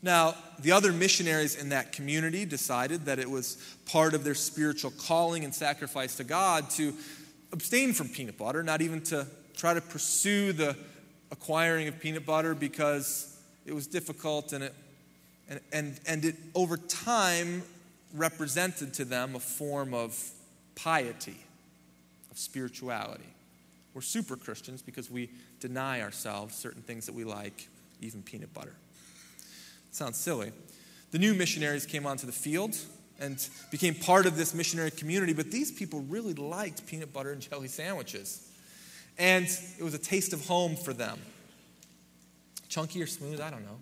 Now, 0.04 0.36
the 0.60 0.72
other 0.72 0.92
missionaries 0.92 1.56
in 1.56 1.70
that 1.70 1.92
community 1.92 2.44
decided 2.44 3.06
that 3.06 3.20
it 3.20 3.30
was 3.30 3.58
part 3.86 4.14
of 4.14 4.24
their 4.24 4.36
spiritual 4.36 4.92
calling 4.92 5.44
and 5.44 5.54
sacrifice 5.54 6.18
to 6.18 6.24
God 6.24 6.70
to 6.72 6.94
abstain 7.52 7.94
from 7.94 8.10
peanut 8.10 8.38
butter, 8.38 8.64
not 8.64 8.82
even 8.82 9.02
to 9.02 9.28
try 9.56 9.74
to 9.74 9.82
pursue 9.82 10.54
the 10.54 10.76
acquiring 11.32 11.88
of 11.88 12.00
peanut 12.00 12.26
butter 12.26 12.56
because 12.56 13.38
it 13.66 13.74
was 13.74 13.88
difficult 13.88 14.54
and 14.54 14.66
it, 14.66 14.76
and, 15.50 15.60
and, 15.72 16.00
and 16.08 16.26
it 16.26 16.36
over 16.56 16.78
time 16.78 17.64
represented 18.14 18.94
to 18.96 19.06
them 19.06 19.36
a 19.36 19.40
form 19.40 19.94
of 19.94 20.32
piety, 20.76 21.38
of 22.32 22.38
spirituality. 22.38 23.24
We're 23.94 24.02
super 24.02 24.36
Christians 24.36 24.82
because 24.82 25.12
we 25.12 25.30
deny 25.60 26.02
ourselves 26.02 26.56
certain 26.56 26.82
things 26.82 27.06
that 27.06 27.14
we 27.14 27.24
like, 27.24 27.68
even 28.02 28.24
peanut 28.24 28.54
butter. 28.54 28.74
It 29.90 29.96
sounds 29.96 30.18
silly. 30.18 30.52
The 31.12 31.20
new 31.20 31.34
missionaries 31.34 31.86
came 31.86 32.06
onto 32.06 32.26
the 32.26 32.32
field 32.32 32.78
and 33.22 33.48
became 33.70 33.94
part 33.94 34.26
of 34.26 34.36
this 34.36 34.54
missionary 34.54 34.90
community, 34.90 35.32
but 35.32 35.52
these 35.52 35.72
people 35.72 36.02
really 36.02 36.34
liked 36.34 36.86
peanut 36.88 37.14
butter 37.14 37.32
and 37.32 37.40
jelly 37.40 37.68
sandwiches. 37.68 38.50
And 39.18 39.46
it 39.78 39.84
was 39.84 39.94
a 39.94 40.00
taste 40.00 40.34
of 40.34 40.46
home 40.48 40.76
for 40.76 40.92
them. 40.92 41.20
Chunky 42.68 43.02
or 43.02 43.08
smooth, 43.08 43.40
I 43.40 43.52
don't 43.52 43.64
know. 43.64 43.78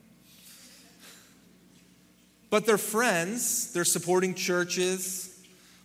But 2.49 2.65
their 2.65 2.77
friends, 2.77 3.71
their 3.71 3.85
supporting 3.85 4.33
churches, 4.33 5.39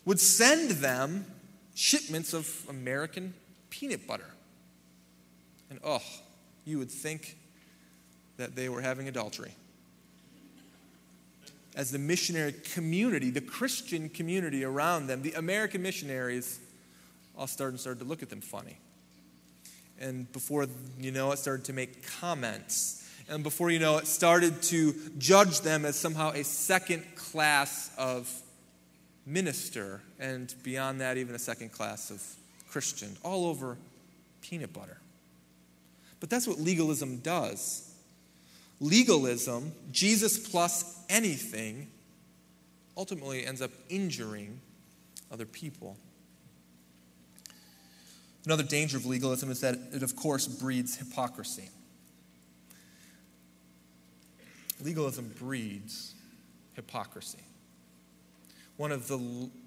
would 0.05 0.19
send 0.19 0.73
them 0.73 1.25
shipments 1.75 2.35
of 2.35 2.67
American 2.69 3.35
peanut 3.71 4.07
butter. 4.07 4.31
And 5.71 5.79
oh, 5.85 6.03
you 6.65 6.79
would 6.79 6.91
think 6.91 7.37
that 8.37 8.57
they 8.57 8.69
were 8.69 8.81
having 8.81 9.07
adultery. 9.07 9.53
As 11.75 11.91
the 11.91 11.99
missionary 11.99 12.53
community, 12.53 13.31
the 13.31 13.41
Christian 13.41 14.09
community 14.09 14.65
around 14.65 15.09
them, 15.09 15.23
the 15.23 15.33
American 15.33 15.83
missionaries, 15.83 16.61
all 17.37 17.47
started, 17.47 17.81
started 17.81 17.99
to 18.01 18.05
look 18.05 18.23
at 18.23 18.31
them 18.31 18.41
funny. 18.41 18.79
And 19.99 20.31
before 20.33 20.67
you 20.99 21.11
know 21.11 21.33
it, 21.33 21.39
started 21.39 21.65
to 21.67 21.73
make 21.73 22.07
comments. 22.21 23.09
And 23.29 23.43
before 23.43 23.71
you 23.71 23.79
know 23.79 23.99
it, 23.99 24.07
started 24.07 24.63
to 24.65 24.95
judge 25.19 25.61
them 25.61 25.85
as 25.85 25.97
somehow 25.97 26.31
a 26.31 26.45
second 26.45 27.05
class 27.17 27.91
of 27.97 28.31
minister, 29.27 30.03
and 30.21 30.55
beyond 30.63 31.01
that, 31.01 31.17
even 31.17 31.35
a 31.35 31.39
second 31.39 31.73
class 31.73 32.11
of 32.11 32.23
Christian, 32.69 33.17
all 33.23 33.47
over 33.47 33.79
peanut 34.43 34.73
butter. 34.73 34.99
But 36.21 36.31
that's 36.31 36.47
what 36.47 36.59
legalism 36.59 37.19
does. 37.19 37.94
Legalism, 38.85 39.73
Jesus 39.93 40.39
plus 40.39 41.01
anything, 41.09 41.89
ultimately 42.99 43.47
ends 43.47 43.63
up 43.63 43.71
injuring 43.89 44.61
other 45.33 45.47
people. 45.47 45.97
Another 48.45 48.63
danger 48.63 48.99
of 48.99 49.07
legalism 49.07 49.51
is 49.51 49.63
that 49.63 49.75
it, 49.91 50.03
of 50.03 50.15
course, 50.15 50.47
breeds 50.47 50.97
hypocrisy. 50.97 51.71
Legalism 54.83 55.33
breeds 55.39 56.15
hypocrisy. 56.75 57.39
One 58.77 58.93
of 58.93 59.09
the, 59.09 59.17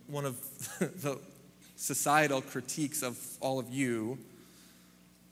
one 0.05 0.25
of 0.25 0.39
the 0.79 1.17
societal 1.75 2.43
critiques 2.43 3.01
of 3.01 3.17
all 3.39 3.57
of 3.57 3.67
you, 3.71 4.19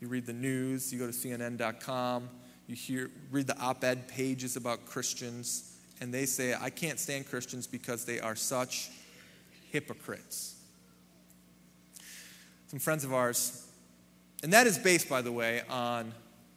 you 0.00 0.08
read 0.08 0.26
the 0.26 0.32
news, 0.32 0.92
you 0.92 0.98
go 0.98 1.06
to 1.06 1.12
CNN.com, 1.12 2.28
you 2.66 2.74
hear, 2.74 3.10
read 3.30 3.46
the 3.46 3.58
op 3.58 3.84
ed 3.84 4.08
pages 4.08 4.56
about 4.56 4.86
Christians, 4.86 5.76
and 6.00 6.12
they 6.12 6.26
say, 6.26 6.54
I 6.58 6.70
can't 6.70 6.98
stand 6.98 7.28
Christians 7.28 7.66
because 7.66 8.04
they 8.04 8.20
are 8.20 8.36
such 8.36 8.90
hypocrites. 9.70 10.56
Some 12.68 12.80
friends 12.80 13.04
of 13.04 13.12
ours, 13.12 13.66
and 14.42 14.52
that 14.52 14.66
is 14.66 14.78
based, 14.78 15.08
by 15.08 15.22
the 15.22 15.32
way, 15.32 15.62
on 15.70 16.12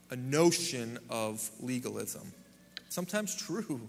a 0.09 0.15
notion 0.15 0.97
of 1.09 1.49
legalism 1.59 2.33
sometimes 2.89 3.35
true 3.35 3.87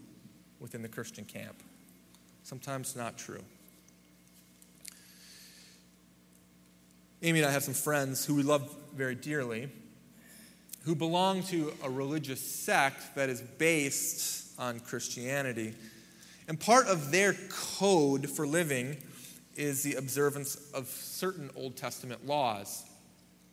within 0.61 0.83
the 0.83 0.89
Christian 0.89 1.25
camp, 1.25 1.57
sometimes 2.45 2.95
not 2.95 3.19
true. 3.19 3.43
Amy 7.23 7.41
and 7.41 7.49
I 7.49 7.53
have 7.53 7.65
some 7.65 7.75
friends 7.75 8.25
who 8.25 8.35
we 8.35 8.43
love 8.43 8.75
very 8.95 9.15
dearly 9.15 9.71
who 10.85 10.95
belong 10.95 11.43
to 11.45 11.73
a 11.83 11.91
religious 11.91 12.41
sect 12.41 13.15
that 13.15 13.29
is 13.29 13.41
based 13.41 14.59
on 14.59 14.81
Christianity. 14.81 15.75
And 16.49 16.59
part 16.59 16.87
of 16.87 17.11
their 17.11 17.35
code 17.79 18.29
for 18.29 18.47
living 18.47 18.97
is 19.57 19.83
the 19.83 19.97
observance 19.97 20.57
of 20.73 20.89
certain 20.89 21.51
Old 21.55 21.77
Testament 21.77 22.27
laws. 22.27 22.85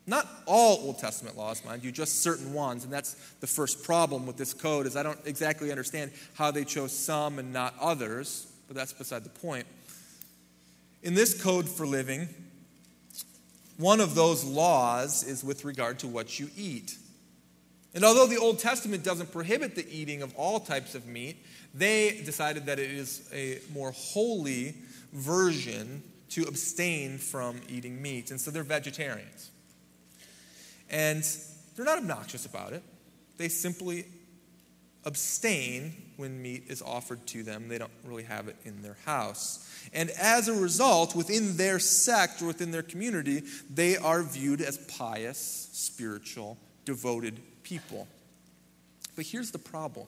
Not 0.06 0.26
all 0.46 0.78
Old 0.78 0.98
Testament 0.98 1.36
laws, 1.36 1.62
mind 1.64 1.84
you, 1.84 1.92
just 1.92 2.22
certain 2.22 2.54
ones. 2.54 2.84
And 2.84 2.92
that's 2.92 3.14
the 3.40 3.46
first 3.46 3.82
problem 3.82 4.26
with 4.26 4.38
this 4.38 4.54
code 4.54 4.86
is 4.86 4.96
I 4.96 5.02
don't 5.02 5.18
exactly 5.26 5.70
understand 5.70 6.12
how 6.34 6.50
they 6.50 6.64
chose 6.64 6.96
some 6.96 7.38
and 7.38 7.52
not 7.52 7.74
others, 7.78 8.46
but 8.66 8.76
that's 8.76 8.94
beside 8.94 9.22
the 9.22 9.28
point. 9.28 9.66
In 11.02 11.14
this 11.14 11.40
code 11.40 11.68
for 11.68 11.86
living, 11.86 12.26
one 13.76 14.00
of 14.00 14.14
those 14.14 14.44
laws 14.44 15.22
is 15.22 15.44
with 15.44 15.64
regard 15.64 15.98
to 16.00 16.08
what 16.08 16.40
you 16.40 16.48
eat. 16.56 16.96
And 17.98 18.04
although 18.04 18.28
the 18.28 18.38
Old 18.38 18.60
Testament 18.60 19.02
doesn't 19.02 19.32
prohibit 19.32 19.74
the 19.74 19.84
eating 19.92 20.22
of 20.22 20.32
all 20.36 20.60
types 20.60 20.94
of 20.94 21.08
meat, 21.08 21.44
they 21.74 22.22
decided 22.24 22.66
that 22.66 22.78
it 22.78 22.92
is 22.92 23.28
a 23.34 23.58
more 23.74 23.90
holy 23.90 24.76
version 25.12 26.04
to 26.28 26.44
abstain 26.44 27.18
from 27.18 27.60
eating 27.68 28.00
meat. 28.00 28.30
And 28.30 28.40
so 28.40 28.52
they're 28.52 28.62
vegetarians. 28.62 29.50
And 30.88 31.26
they're 31.74 31.84
not 31.84 31.98
obnoxious 31.98 32.46
about 32.46 32.72
it. 32.72 32.84
They 33.36 33.48
simply 33.48 34.04
abstain 35.04 35.92
when 36.18 36.40
meat 36.40 36.66
is 36.68 36.80
offered 36.82 37.26
to 37.26 37.42
them. 37.42 37.66
They 37.66 37.78
don't 37.78 37.90
really 38.04 38.22
have 38.22 38.46
it 38.46 38.54
in 38.64 38.80
their 38.80 38.98
house. 39.06 39.68
And 39.92 40.10
as 40.10 40.46
a 40.46 40.54
result, 40.54 41.16
within 41.16 41.56
their 41.56 41.80
sect 41.80 42.42
or 42.42 42.46
within 42.46 42.70
their 42.70 42.84
community, 42.84 43.42
they 43.68 43.96
are 43.96 44.22
viewed 44.22 44.60
as 44.60 44.78
pious, 44.78 45.68
spiritual, 45.72 46.58
devoted 46.84 47.40
people. 47.68 48.08
But 49.16 49.26
here's 49.26 49.50
the 49.50 49.58
problem 49.58 50.06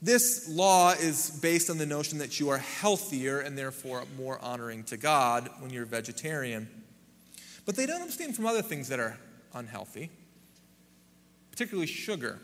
this 0.00 0.48
law 0.48 0.92
is 0.92 1.30
based 1.30 1.70
on 1.70 1.78
the 1.78 1.86
notion 1.86 2.18
that 2.18 2.40
you 2.40 2.48
are 2.48 2.58
healthier 2.58 3.38
and 3.38 3.56
therefore 3.56 4.02
more 4.16 4.36
honoring 4.42 4.82
to 4.84 4.96
God 4.96 5.48
when 5.60 5.70
you're 5.70 5.84
vegetarian. 5.84 6.68
But 7.64 7.76
they 7.76 7.86
don't 7.86 8.02
abstain 8.02 8.32
from 8.32 8.46
other 8.46 8.62
things 8.62 8.88
that 8.88 8.98
are 8.98 9.16
unhealthy, 9.54 10.10
particularly 11.52 11.86
sugar. 11.86 12.40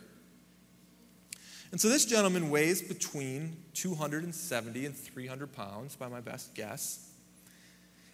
And 1.73 1.81
so 1.81 1.89
this 1.89 2.05
gentleman 2.05 2.49
weighs 2.49 2.81
between 2.81 3.57
270 3.75 4.87
and 4.87 4.97
300 4.97 5.53
pounds, 5.53 5.97
by 5.97 6.07
my 6.07 6.21
best 6.21 6.55
guess. 6.55 7.11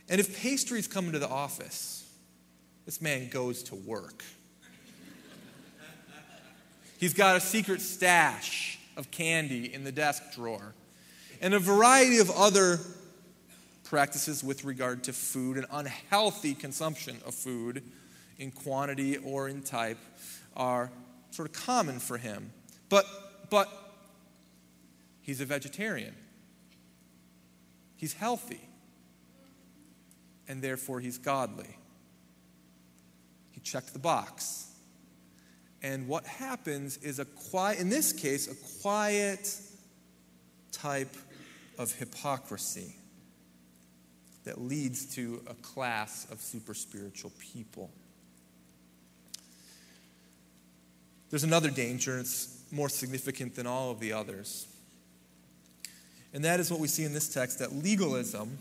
And 0.09 0.21
if 0.21 0.41
pastries 0.43 0.88
come 0.88 1.05
into 1.07 1.19
the 1.19 1.29
office, 1.29 2.11
this 2.87 3.03
man 3.03 3.29
goes 3.29 3.62
to 3.64 3.75
work. 3.75 4.25
He's 7.04 7.12
got 7.12 7.37
a 7.37 7.40
secret 7.40 7.82
stash 7.82 8.78
of 8.96 9.11
candy 9.11 9.70
in 9.70 9.84
the 9.84 9.92
desk 9.92 10.23
drawer 10.34 10.73
and 11.42 11.52
a 11.52 11.58
variety 11.58 12.16
of 12.16 12.30
other 12.30 12.80
practices 13.82 14.42
with 14.42 14.64
regard 14.64 15.04
to 15.04 15.12
food 15.12 15.58
and 15.58 15.66
unhealthy 15.70 16.54
consumption 16.54 17.18
of 17.26 17.34
food 17.34 17.82
in 18.38 18.50
quantity 18.50 19.18
or 19.18 19.50
in 19.50 19.61
type 19.61 19.99
are 20.56 20.90
sort 21.30 21.46
of 21.46 21.54
common 21.54 21.99
for 22.00 22.16
him. 22.16 22.50
But 22.88 23.04
but 23.50 23.68
he's 25.20 25.42
a 25.42 25.44
vegetarian. 25.44 26.14
He's 27.96 28.14
healthy. 28.14 28.66
And 30.49 30.62
therefore, 30.62 31.00
he's 31.00 31.18
godly. 31.18 31.76
He 33.50 33.61
checked 33.61 33.92
the 33.92 33.99
box. 33.99 34.70
And 35.85 36.09
what 36.09 36.25
happens 36.25 36.97
is 36.97 37.19
a 37.19 37.26
quiet, 37.26 37.79
in 37.79 37.91
this 37.91 38.14
case, 38.14 38.49
a 38.49 38.81
quiet 38.81 39.55
type 40.73 41.14
of 41.79 41.93
hypocrisy 41.93 42.97
that 44.45 44.59
leads 44.59 45.14
to 45.17 45.43
a 45.47 45.53
class 45.53 46.26
of 46.31 46.41
super 46.41 46.73
spiritual 46.73 47.33
people. 47.38 47.91
There's 51.29 51.45
another 51.45 51.71
danger, 51.71 52.19
it's 52.19 52.62
more 52.73 52.88
significant 52.88 53.55
than 53.55 53.67
all 53.67 53.91
of 53.91 54.00
the 54.00 54.14
others. 54.14 54.67
And 56.33 56.43
that 56.47 56.61
is 56.61 56.71
what 56.71 56.81
we 56.81 56.88
see 56.88 57.05
in 57.05 57.12
this 57.12 57.29
text 57.29 57.59
that 57.59 57.75
legalism 57.75 58.57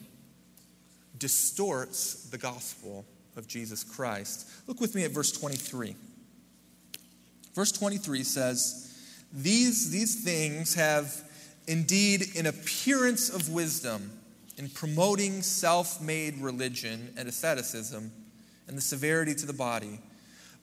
distorts 1.18 2.30
the 2.32 2.38
gospel 2.38 3.06
of 3.38 3.48
Jesus 3.48 3.82
Christ. 3.82 4.50
Look 4.68 4.82
with 4.82 4.94
me 4.94 5.06
at 5.06 5.12
verse 5.12 5.32
23. 5.32 5.96
Verse 7.54 7.72
23 7.72 8.24
says, 8.24 8.96
These, 9.32 9.92
these 9.92 10.24
things 10.24 10.74
have 10.76 11.24
indeed 11.68 12.36
an 12.36 12.46
appearance 12.46 13.30
of 13.30 13.50
wisdom 13.50 14.12
in 14.58 14.70
promoting 14.70 15.42
self 15.42 16.02
made 16.02 16.38
religion 16.40 17.14
and 17.18 17.28
asceticism 17.28 18.12
and 18.68 18.78
the 18.78 18.82
severity 18.82 19.36
to 19.36 19.46
the 19.46 19.54
body, 19.54 20.00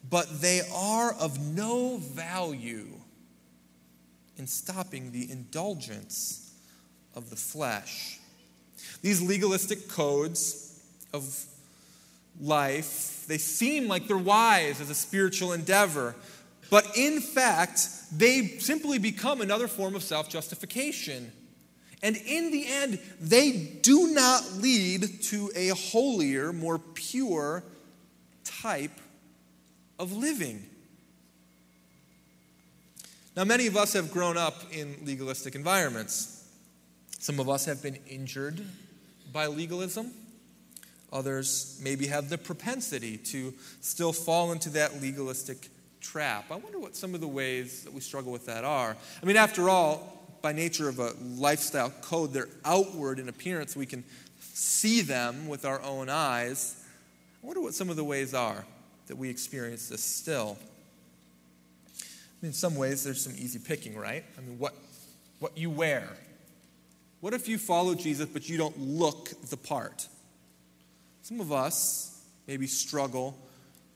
but 0.08 0.40
they 0.40 0.62
are 0.74 1.12
of 1.14 1.38
no 1.40 1.98
value 1.98 2.88
in 4.36 4.46
stopping 4.46 5.12
the 5.12 5.30
indulgence 5.30 6.54
of 7.14 7.30
the 7.30 7.36
flesh. 7.36 8.18
These 9.02 9.20
legalistic 9.20 9.88
codes 9.88 10.80
of 11.12 11.44
life, 12.40 13.24
they 13.26 13.38
seem 13.38 13.88
like 13.88 14.06
they're 14.06 14.16
wise 14.16 14.80
as 14.80 14.88
a 14.88 14.94
spiritual 14.94 15.52
endeavor, 15.52 16.14
but 16.70 16.96
in 16.96 17.20
fact, 17.20 17.88
they 18.12 18.46
simply 18.58 18.98
become 18.98 19.40
another 19.40 19.68
form 19.68 19.94
of 19.94 20.02
self 20.02 20.28
justification. 20.28 21.32
And 22.02 22.16
in 22.16 22.50
the 22.50 22.66
end, 22.66 22.98
they 23.20 23.52
do 23.82 24.14
not 24.14 24.54
lead 24.54 25.22
to 25.24 25.50
a 25.54 25.68
holier, 25.68 26.52
more 26.52 26.78
pure 26.78 27.62
type 28.44 28.98
of 29.98 30.12
living. 30.12 30.64
Now, 33.36 33.44
many 33.44 33.66
of 33.66 33.76
us 33.76 33.92
have 33.92 34.12
grown 34.12 34.36
up 34.36 34.62
in 34.72 34.96
legalistic 35.04 35.54
environments. 35.54 36.48
Some 37.18 37.38
of 37.38 37.50
us 37.50 37.66
have 37.66 37.82
been 37.82 37.98
injured 38.08 38.64
by 39.32 39.46
legalism. 39.46 40.10
Others 41.12 41.80
maybe 41.82 42.06
have 42.06 42.28
the 42.28 42.38
propensity 42.38 43.18
to 43.18 43.52
still 43.80 44.12
fall 44.12 44.52
into 44.52 44.70
that 44.70 45.02
legalistic 45.02 45.68
trap. 46.00 46.46
I 46.50 46.56
wonder 46.56 46.78
what 46.78 46.96
some 46.96 47.14
of 47.14 47.20
the 47.20 47.28
ways 47.28 47.84
that 47.84 47.92
we 47.92 48.00
struggle 48.00 48.32
with 48.32 48.46
that 48.46 48.64
are. 48.64 48.96
I 49.22 49.26
mean, 49.26 49.36
after 49.36 49.68
all, 49.68 50.38
by 50.42 50.52
nature 50.52 50.88
of 50.88 50.98
a 50.98 51.12
lifestyle 51.22 51.90
code, 52.02 52.32
they're 52.32 52.48
outward 52.64 53.18
in 53.18 53.28
appearance. 53.28 53.76
We 53.76 53.86
can 53.86 54.04
see 54.40 55.02
them 55.02 55.48
with 55.48 55.64
our 55.64 55.82
own 55.82 56.08
eyes. 56.08 56.82
I 57.42 57.46
wonder 57.46 57.60
what 57.60 57.74
some 57.74 57.90
of 57.90 57.96
the 57.96 58.04
ways 58.04 58.34
are 58.34 58.64
that 59.06 59.16
we 59.16 59.28
experience 59.28 59.88
this 59.88 60.02
still 60.02 60.56
I 62.40 62.46
mean, 62.46 62.50
in 62.50 62.54
some 62.54 62.74
ways, 62.74 63.04
there's 63.04 63.22
some 63.22 63.34
easy 63.36 63.58
picking, 63.58 63.98
right? 63.98 64.24
I 64.38 64.40
mean, 64.40 64.58
what, 64.58 64.74
what 65.40 65.58
you 65.58 65.68
wear. 65.68 66.08
What 67.20 67.34
if 67.34 67.48
you 67.48 67.58
follow 67.58 67.94
Jesus, 67.94 68.26
but 68.26 68.48
you 68.48 68.56
don't 68.56 68.78
look 68.78 69.28
the 69.50 69.58
part? 69.58 70.08
Some 71.20 71.42
of 71.42 71.52
us 71.52 72.24
maybe 72.46 72.66
struggle 72.66 73.36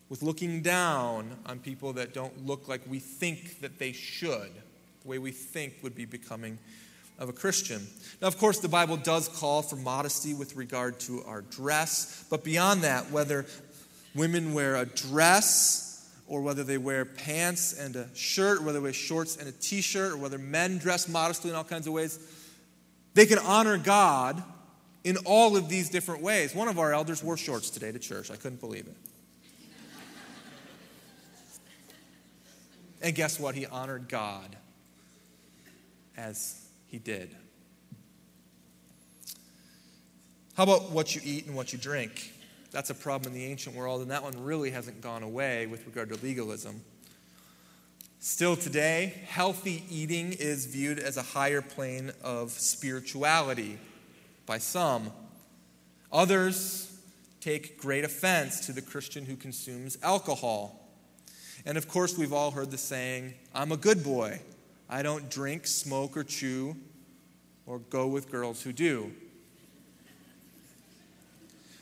with 0.08 0.22
looking 0.22 0.60
down 0.62 1.36
on 1.46 1.58
people 1.58 1.92
that 1.94 2.14
don't 2.14 2.46
look 2.46 2.68
like 2.68 2.82
we 2.88 2.98
think 2.98 3.60
that 3.60 3.78
they 3.78 3.92
should, 3.92 4.50
the 5.02 5.08
way 5.08 5.18
we 5.18 5.30
think 5.30 5.74
would 5.82 5.94
be 5.94 6.04
becoming 6.04 6.58
of 7.18 7.28
a 7.28 7.32
Christian. 7.32 7.86
Now, 8.20 8.28
of 8.28 8.38
course, 8.38 8.58
the 8.58 8.68
Bible 8.68 8.96
does 8.96 9.28
call 9.28 9.62
for 9.62 9.76
modesty 9.76 10.34
with 10.34 10.56
regard 10.56 11.00
to 11.00 11.22
our 11.24 11.42
dress, 11.42 12.24
but 12.28 12.44
beyond 12.44 12.82
that, 12.82 13.10
whether 13.10 13.46
women 14.14 14.52
wear 14.54 14.76
a 14.76 14.86
dress 14.86 15.84
or 16.26 16.40
whether 16.40 16.64
they 16.64 16.78
wear 16.78 17.04
pants 17.04 17.78
and 17.78 17.96
a 17.96 18.08
shirt, 18.14 18.58
or 18.58 18.62
whether 18.62 18.78
they 18.78 18.82
wear 18.84 18.92
shorts 18.92 19.36
and 19.36 19.48
a 19.48 19.52
t 19.52 19.80
shirt, 19.80 20.12
or 20.12 20.16
whether 20.16 20.38
men 20.38 20.78
dress 20.78 21.06
modestly 21.06 21.50
in 21.50 21.56
all 21.56 21.64
kinds 21.64 21.86
of 21.86 21.92
ways, 21.92 22.18
they 23.12 23.26
can 23.26 23.38
honor 23.38 23.76
God 23.76 24.42
in 25.04 25.18
all 25.18 25.56
of 25.56 25.68
these 25.68 25.90
different 25.90 26.22
ways. 26.22 26.54
One 26.54 26.68
of 26.68 26.78
our 26.78 26.94
elders 26.94 27.22
wore 27.22 27.36
shorts 27.36 27.68
today 27.70 27.92
to 27.92 27.98
church. 27.98 28.30
I 28.30 28.36
couldn't 28.36 28.60
believe 28.60 28.86
it. 28.86 28.96
And 33.04 33.14
guess 33.14 33.38
what? 33.38 33.54
He 33.54 33.66
honored 33.66 34.08
God 34.08 34.56
as 36.16 36.60
he 36.86 36.98
did. 36.98 37.36
How 40.54 40.62
about 40.62 40.90
what 40.90 41.14
you 41.14 41.20
eat 41.22 41.46
and 41.46 41.54
what 41.54 41.72
you 41.72 41.78
drink? 41.78 42.32
That's 42.70 42.88
a 42.88 42.94
problem 42.94 43.34
in 43.34 43.38
the 43.38 43.44
ancient 43.44 43.76
world, 43.76 44.00
and 44.00 44.10
that 44.10 44.22
one 44.22 44.42
really 44.42 44.70
hasn't 44.70 45.02
gone 45.02 45.22
away 45.22 45.66
with 45.66 45.84
regard 45.84 46.08
to 46.08 46.16
legalism. 46.24 46.80
Still 48.20 48.56
today, 48.56 49.12
healthy 49.28 49.84
eating 49.90 50.32
is 50.32 50.64
viewed 50.64 50.98
as 50.98 51.18
a 51.18 51.22
higher 51.22 51.60
plane 51.60 52.10
of 52.22 52.52
spirituality 52.52 53.78
by 54.46 54.56
some. 54.56 55.12
Others 56.10 56.90
take 57.40 57.78
great 57.78 58.02
offense 58.02 58.64
to 58.64 58.72
the 58.72 58.80
Christian 58.80 59.26
who 59.26 59.36
consumes 59.36 59.98
alcohol. 60.02 60.83
And 61.66 61.78
of 61.78 61.88
course, 61.88 62.18
we've 62.18 62.32
all 62.32 62.50
heard 62.50 62.70
the 62.70 62.78
saying, 62.78 63.34
I'm 63.54 63.72
a 63.72 63.76
good 63.76 64.04
boy. 64.04 64.40
I 64.88 65.02
don't 65.02 65.30
drink, 65.30 65.66
smoke, 65.66 66.16
or 66.16 66.24
chew, 66.24 66.76
or 67.66 67.78
go 67.78 68.06
with 68.06 68.30
girls 68.30 68.62
who 68.62 68.72
do. 68.72 69.12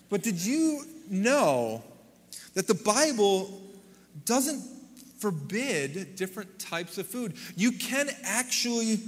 But 0.09 0.23
did 0.23 0.45
you 0.45 0.85
know 1.11 1.83
that 2.55 2.69
the 2.69 2.75
Bible 2.75 3.61
doesn't 4.25 4.63
forbid 5.19 6.17
different 6.17 6.59
types 6.59 6.99
of 6.99 7.07
food? 7.07 7.35
You 7.57 7.73
can 7.73 8.11
actually 8.23 9.01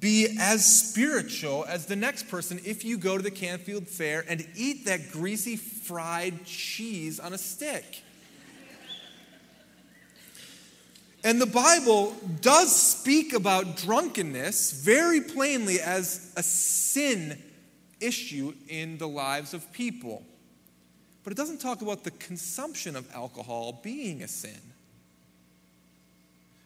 be 0.00 0.36
as 0.38 0.64
spiritual 0.64 1.64
as 1.66 1.86
the 1.86 1.96
next 1.96 2.28
person 2.28 2.60
if 2.64 2.84
you 2.84 2.96
go 2.96 3.16
to 3.16 3.22
the 3.22 3.30
Canfield 3.30 3.88
Fair 3.88 4.24
and 4.28 4.46
eat 4.54 4.84
that 4.84 5.10
greasy 5.10 5.56
fried 5.56 6.44
cheese 6.44 7.18
on 7.18 7.32
a 7.32 7.38
stick. 7.38 8.02
And 11.28 11.38
the 11.38 11.44
Bible 11.44 12.16
does 12.40 12.74
speak 12.74 13.34
about 13.34 13.76
drunkenness 13.76 14.72
very 14.82 15.20
plainly 15.20 15.78
as 15.78 16.32
a 16.38 16.42
sin 16.42 17.36
issue 18.00 18.54
in 18.66 18.96
the 18.96 19.06
lives 19.06 19.52
of 19.52 19.70
people. 19.70 20.22
But 21.24 21.34
it 21.34 21.36
doesn't 21.36 21.60
talk 21.60 21.82
about 21.82 22.02
the 22.02 22.12
consumption 22.12 22.96
of 22.96 23.14
alcohol 23.14 23.78
being 23.82 24.22
a 24.22 24.26
sin. 24.26 24.58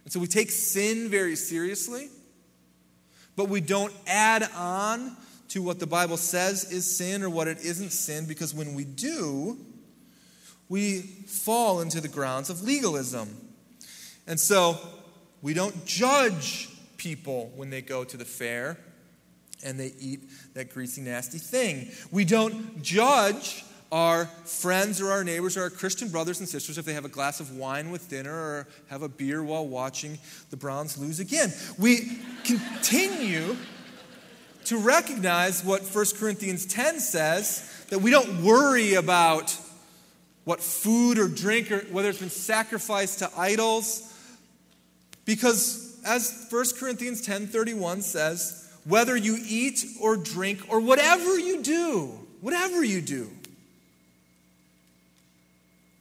And 0.05 0.13
so 0.13 0.21
we 0.21 0.29
take 0.29 0.53
sin 0.53 1.09
very 1.09 1.35
seriously, 1.35 2.09
but 3.35 3.49
we 3.49 3.61
don't 3.61 3.93
add 4.07 4.49
on 4.55 5.17
to 5.49 5.61
what 5.61 5.81
the 5.81 5.89
Bible 5.89 6.17
says 6.17 6.71
is 6.71 6.89
sin 6.89 7.25
or 7.25 7.31
what 7.31 7.49
it 7.49 7.59
isn't 7.65 7.91
sin, 7.91 8.27
because 8.29 8.55
when 8.55 8.75
we 8.75 8.85
do, 8.85 9.59
we 10.69 11.01
fall 11.01 11.81
into 11.81 12.01
the 12.01 12.07
grounds 12.07 12.49
of 12.49 12.63
legalism. 12.63 13.42
And 14.33 14.41
so 14.41 14.79
we 15.43 15.53
don't 15.53 15.85
judge 15.85 16.71
people 16.97 17.53
when 17.55 17.69
they 17.69 17.83
go 17.83 18.03
to 18.03 18.17
the 18.17 18.25
fair 18.25 18.79
and 19.63 19.79
they 19.79 19.93
eat 20.01 20.21
that 20.55 20.73
greasy, 20.73 21.03
nasty 21.03 21.37
thing. 21.37 21.91
We 22.11 22.25
don't 22.25 22.83
judge 22.83 23.63
our 23.93 24.25
friends 24.47 25.03
or 25.03 25.11
our 25.11 25.23
neighbors 25.23 25.59
or 25.59 25.65
our 25.65 25.69
Christian 25.69 26.09
brothers 26.09 26.41
and 26.41 26.49
sisters 26.49 26.79
if 26.79 26.87
they 26.87 26.95
have 26.95 27.05
a 27.05 27.11
glass 27.11 27.41
of 27.41 27.55
wine 27.55 27.91
with 27.91 28.09
dinner 28.09 28.33
or 28.33 28.69
have 28.89 29.03
a 29.03 29.09
beer 29.11 29.45
while 29.45 29.69
watching 29.69 30.19
the 30.49 30.57
Browns 30.57 30.97
lose 30.97 31.21
again. 31.21 31.53
We 31.79 32.19
continue 32.45 33.55
to 34.65 34.79
recognize 34.79 35.63
what 35.63 35.83
1 35.83 36.07
Corinthians 36.19 36.65
10 36.65 37.01
says 37.01 37.85
that 37.91 37.99
we 37.99 38.11
don't 38.11 38.43
worry 38.43 38.95
about 38.95 39.55
what 40.45 40.63
food 40.63 41.19
or 41.19 41.29
drink 41.29 41.71
or 41.71 41.81
whether 41.91 42.09
it's 42.09 42.21
been 42.21 42.31
sacrificed 42.31 43.19
to 43.19 43.31
idols 43.37 44.09
because 45.25 46.01
as 46.05 46.47
1 46.51 46.65
Corinthians 46.79 47.27
10:31 47.27 48.03
says, 48.03 48.69
whether 48.85 49.17
you 49.17 49.39
eat 49.47 49.85
or 50.01 50.17
drink 50.17 50.61
or 50.69 50.81
whatever 50.81 51.39
you 51.39 51.63
do, 51.63 52.07
whatever 52.41 52.83
you 52.83 53.01
do, 53.01 53.31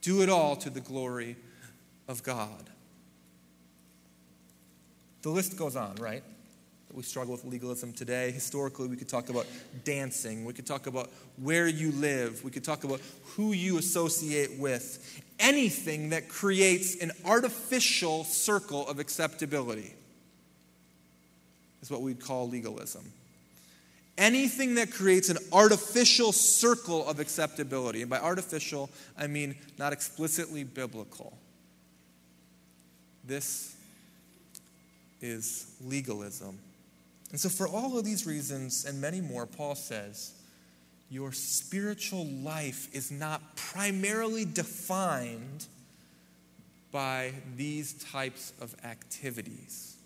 do 0.00 0.22
it 0.22 0.28
all 0.28 0.56
to 0.56 0.70
the 0.70 0.80
glory 0.80 1.36
of 2.08 2.22
God. 2.22 2.70
The 5.22 5.30
list 5.30 5.56
goes 5.56 5.76
on, 5.76 5.94
right? 5.96 6.24
We 6.94 7.02
struggle 7.02 7.32
with 7.32 7.44
legalism 7.44 7.92
today. 7.92 8.30
Historically, 8.30 8.86
we 8.86 8.96
could 8.96 9.08
talk 9.08 9.30
about 9.30 9.46
dancing. 9.84 10.44
We 10.44 10.52
could 10.52 10.66
talk 10.66 10.86
about 10.86 11.10
where 11.36 11.66
you 11.66 11.90
live. 11.92 12.44
We 12.44 12.50
could 12.50 12.64
talk 12.64 12.84
about 12.84 13.00
who 13.36 13.52
you 13.52 13.78
associate 13.78 14.58
with. 14.58 15.22
Anything 15.38 16.10
that 16.10 16.28
creates 16.28 17.00
an 17.02 17.12
artificial 17.24 18.24
circle 18.24 18.86
of 18.86 18.98
acceptability 18.98 19.94
is 21.80 21.90
what 21.90 22.02
we'd 22.02 22.20
call 22.20 22.48
legalism. 22.48 23.10
Anything 24.18 24.74
that 24.74 24.92
creates 24.92 25.30
an 25.30 25.38
artificial 25.50 26.32
circle 26.32 27.08
of 27.08 27.20
acceptability. 27.20 28.02
And 28.02 28.10
by 28.10 28.18
artificial, 28.18 28.90
I 29.16 29.26
mean 29.26 29.56
not 29.78 29.94
explicitly 29.94 30.64
biblical. 30.64 31.38
This 33.24 33.74
is 35.22 35.74
legalism. 35.82 36.58
And 37.32 37.40
so, 37.40 37.48
for 37.48 37.66
all 37.66 37.98
of 37.98 38.04
these 38.04 38.26
reasons 38.26 38.84
and 38.84 39.00
many 39.00 39.20
more, 39.20 39.46
Paul 39.46 39.74
says, 39.74 40.32
your 41.10 41.32
spiritual 41.32 42.26
life 42.26 42.88
is 42.94 43.10
not 43.10 43.56
primarily 43.56 44.44
defined 44.44 45.66
by 46.90 47.32
these 47.56 47.94
types 48.04 48.52
of 48.60 48.74
activities. 48.84 49.96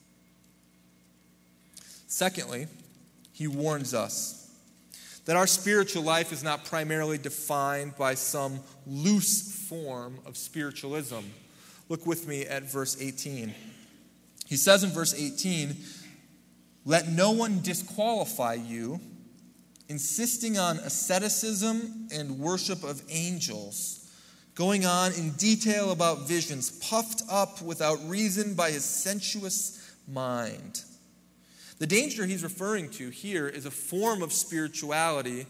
Secondly, 2.06 2.66
he 3.32 3.46
warns 3.46 3.92
us 3.92 4.50
that 5.26 5.36
our 5.36 5.46
spiritual 5.46 6.02
life 6.02 6.32
is 6.32 6.42
not 6.42 6.64
primarily 6.64 7.18
defined 7.18 7.96
by 7.96 8.14
some 8.14 8.60
loose 8.86 9.66
form 9.68 10.18
of 10.24 10.36
spiritualism. 10.36 11.20
Look 11.88 12.06
with 12.06 12.26
me 12.26 12.46
at 12.46 12.62
verse 12.64 12.96
18. 13.00 13.52
He 14.46 14.56
says 14.56 14.84
in 14.84 14.90
verse 14.90 15.14
18, 15.14 15.76
let 16.86 17.08
no 17.08 17.32
one 17.32 17.60
disqualify 17.62 18.54
you, 18.54 19.00
insisting 19.88 20.56
on 20.56 20.78
asceticism 20.78 22.08
and 22.14 22.38
worship 22.38 22.84
of 22.84 23.02
angels, 23.10 24.08
going 24.54 24.86
on 24.86 25.12
in 25.14 25.32
detail 25.32 25.90
about 25.90 26.28
visions, 26.28 26.70
puffed 26.78 27.22
up 27.28 27.60
without 27.60 27.98
reason 28.08 28.54
by 28.54 28.70
his 28.70 28.84
sensuous 28.84 29.94
mind. 30.08 30.82
The 31.80 31.88
danger 31.88 32.24
he's 32.24 32.44
referring 32.44 32.88
to 32.92 33.10
here 33.10 33.48
is 33.48 33.66
a 33.66 33.70
form 33.70 34.22
of 34.22 34.32
spirituality 34.32 35.46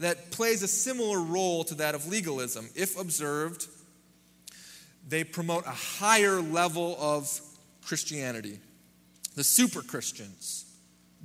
that 0.00 0.32
plays 0.32 0.64
a 0.64 0.68
similar 0.68 1.20
role 1.20 1.62
to 1.64 1.76
that 1.76 1.94
of 1.94 2.08
legalism. 2.08 2.68
If 2.74 3.00
observed, 3.00 3.68
they 5.08 5.22
promote 5.22 5.64
a 5.64 5.70
higher 5.70 6.40
level 6.40 6.96
of 6.98 7.40
Christianity. 7.84 8.58
The 9.36 9.44
super 9.44 9.80
Christians 9.80 10.61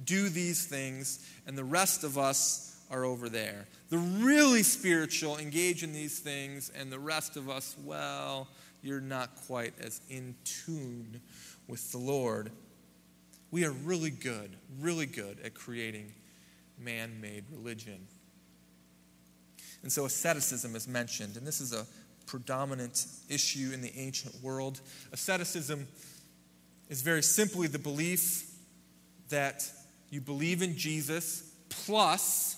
do 0.04 0.30
these 0.30 0.66
things, 0.66 1.26
and 1.46 1.58
the 1.58 1.64
rest 1.64 2.04
of 2.04 2.18
us 2.18 2.80
are 2.90 3.04
over 3.04 3.30
there. 3.30 3.68
The 3.90 3.98
really 3.98 4.64
spiritual 4.64 5.38
engage 5.38 5.84
in 5.84 5.94
these 5.94 6.20
things, 6.20 6.72
and 6.76 6.92
the 6.92 7.00
rest 7.00 7.38
of 7.38 7.50
us, 7.50 7.76
well, 7.84 8.48
you're 8.82 9.02
not 9.02 9.30
quite 9.48 9.74
as 9.80 10.02
in 10.10 10.36
tune 10.44 11.22
with 11.68 11.92
the 11.92 11.98
Lord. 11.98 12.52
We 13.52 13.66
are 13.66 13.72
really 13.72 14.12
good, 14.12 14.56
really 14.80 15.06
good 15.06 15.40
at 15.44 15.54
creating 15.54 16.14
man 16.78 17.20
made 17.20 17.46
religion. 17.52 18.08
And 19.84 19.92
so 19.92 20.06
asceticism 20.06 20.76
is 20.76 20.88
mentioned, 20.88 21.38
and 21.38 21.46
this 21.46 21.62
is 21.62 21.74
a 21.74 21.86
predominant 22.26 23.06
issue 23.30 23.72
in 23.74 23.82
the 23.82 23.92
ancient 23.98 24.36
world. 24.44 24.82
Asceticism 25.12 25.88
is 26.90 27.02
very 27.02 27.24
simply 27.24 27.68
the 27.68 27.80
belief 27.80 28.50
that 29.30 29.70
you 30.10 30.22
believe 30.22 30.62
in 30.62 30.78
Jesus, 30.78 31.44
plus 31.70 32.58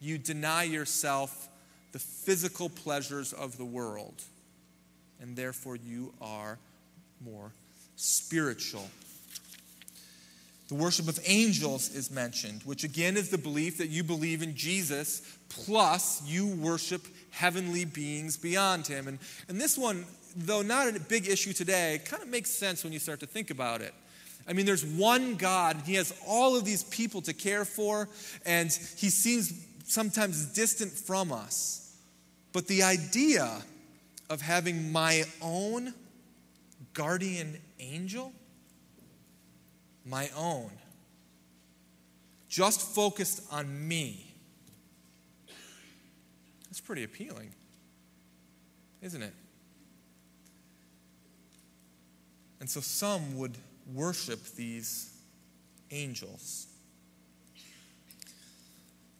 you 0.00 0.18
deny 0.18 0.64
yourself 0.64 1.48
the 1.92 1.98
physical 1.98 2.68
pleasures 2.68 3.32
of 3.32 3.58
the 3.58 3.64
world. 3.64 4.22
And 5.20 5.36
therefore, 5.36 5.76
you 5.76 6.12
are 6.20 6.58
more 7.24 7.52
spiritual. 7.96 8.88
The 10.68 10.74
worship 10.74 11.06
of 11.06 11.20
angels 11.24 11.94
is 11.94 12.10
mentioned, 12.10 12.62
which 12.64 12.82
again 12.82 13.16
is 13.16 13.28
the 13.28 13.38
belief 13.38 13.78
that 13.78 13.88
you 13.88 14.02
believe 14.02 14.42
in 14.42 14.56
Jesus, 14.56 15.36
plus 15.48 16.22
you 16.26 16.46
worship 16.46 17.06
heavenly 17.30 17.84
beings 17.84 18.36
beyond 18.36 18.86
him. 18.86 19.06
And, 19.06 19.18
and 19.48 19.60
this 19.60 19.76
one, 19.76 20.06
though 20.34 20.62
not 20.62 20.88
a 20.88 20.98
big 20.98 21.28
issue 21.28 21.52
today, 21.52 22.00
kind 22.04 22.22
of 22.22 22.28
makes 22.28 22.50
sense 22.50 22.84
when 22.84 22.92
you 22.92 22.98
start 22.98 23.20
to 23.20 23.26
think 23.26 23.50
about 23.50 23.82
it. 23.82 23.94
I 24.46 24.52
mean, 24.52 24.66
there's 24.66 24.84
one 24.84 25.36
God, 25.36 25.76
and 25.76 25.84
He 25.84 25.94
has 25.94 26.12
all 26.26 26.56
of 26.56 26.64
these 26.64 26.84
people 26.84 27.22
to 27.22 27.32
care 27.32 27.64
for, 27.64 28.08
and 28.44 28.72
He 28.96 29.08
seems 29.10 29.52
sometimes 29.84 30.46
distant 30.46 30.92
from 30.92 31.32
us. 31.32 31.96
But 32.52 32.66
the 32.66 32.82
idea 32.82 33.62
of 34.28 34.40
having 34.40 34.92
my 34.92 35.24
own 35.40 35.94
guardian 36.94 37.58
angel, 37.78 38.32
my 40.04 40.28
own, 40.36 40.70
just 42.48 42.80
focused 42.80 43.42
on 43.50 43.88
me, 43.88 44.34
that's 46.64 46.80
pretty 46.80 47.04
appealing, 47.04 47.50
isn't 49.00 49.22
it? 49.22 49.34
And 52.60 52.68
so 52.68 52.80
some 52.80 53.36
would 53.38 53.56
worship 53.92 54.42
these 54.56 55.10
angels. 55.90 56.66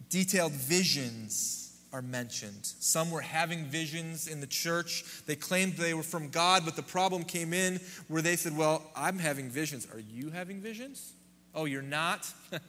Detailed 0.09 0.51
visions 0.51 1.63
are 1.91 2.01
mentioned. 2.01 2.59
Some 2.61 3.11
were 3.11 3.21
having 3.21 3.65
visions 3.65 4.27
in 4.27 4.41
the 4.41 4.47
church. 4.47 5.05
They 5.27 5.35
claimed 5.35 5.73
they 5.73 5.93
were 5.93 6.03
from 6.03 6.29
God, 6.29 6.65
but 6.65 6.75
the 6.75 6.83
problem 6.83 7.23
came 7.23 7.53
in 7.53 7.79
where 8.07 8.21
they 8.21 8.35
said, 8.35 8.57
Well, 8.57 8.83
I'm 8.95 9.19
having 9.19 9.49
visions. 9.49 9.87
Are 9.93 9.99
you 9.99 10.31
having 10.31 10.59
visions? 10.59 11.13
Oh, 11.53 11.65
you're 11.65 11.83
not? 11.83 12.27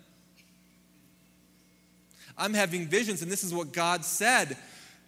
I'm 2.37 2.52
having 2.52 2.87
visions, 2.87 3.22
and 3.22 3.30
this 3.30 3.44
is 3.44 3.54
what 3.54 3.72
God 3.72 4.04
said, 4.04 4.57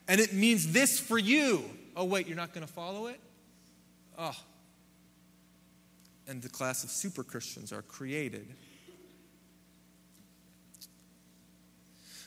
and 0.08 0.20
it 0.20 0.32
means 0.32 0.72
this 0.72 0.98
for 0.98 1.18
you. 1.18 1.64
Oh, 1.96 2.04
wait, 2.04 2.26
you're 2.26 2.36
not 2.36 2.54
going 2.54 2.66
to 2.66 2.72
follow 2.72 3.08
it? 3.08 3.20
Oh, 4.18 4.36
and 6.28 6.42
the 6.42 6.48
class 6.48 6.84
of 6.84 6.90
super 6.90 7.22
Christians 7.22 7.72
are 7.72 7.82
created. 7.82 8.46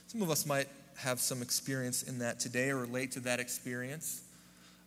Some 0.08 0.22
of 0.22 0.30
us 0.30 0.46
might 0.46 0.68
have 0.98 1.20
some 1.20 1.42
experience 1.42 2.04
in 2.04 2.20
that 2.20 2.40
today 2.40 2.70
or 2.70 2.78
relate 2.78 3.12
to 3.12 3.20
that 3.22 3.40
experience. 3.40 4.24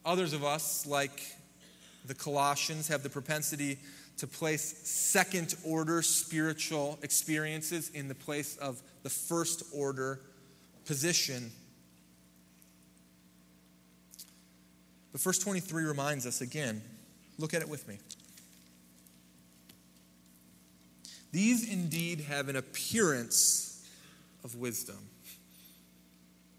Others 0.04 0.32
of 0.32 0.44
us, 0.44 0.84
like 0.84 1.22
the 2.06 2.14
Colossians, 2.14 2.88
have 2.88 3.02
the 3.02 3.08
propensity 3.08 3.78
to 4.18 4.26
place 4.26 4.62
second 4.88 5.54
order 5.64 6.02
spiritual 6.02 6.98
experiences 7.02 7.90
in 7.90 8.08
the 8.08 8.14
place 8.14 8.56
of 8.56 8.82
the 9.02 9.10
first 9.10 9.62
order 9.74 10.20
position. 10.84 11.50
But 15.12 15.20
verse 15.20 15.38
23 15.38 15.84
reminds 15.84 16.26
us 16.26 16.40
again 16.40 16.82
look 17.38 17.54
at 17.54 17.62
it 17.62 17.68
with 17.68 17.88
me. 17.88 17.98
These 21.32 21.72
indeed 21.72 22.20
have 22.20 22.48
an 22.48 22.56
appearance 22.56 23.88
of 24.44 24.56
wisdom 24.56 24.98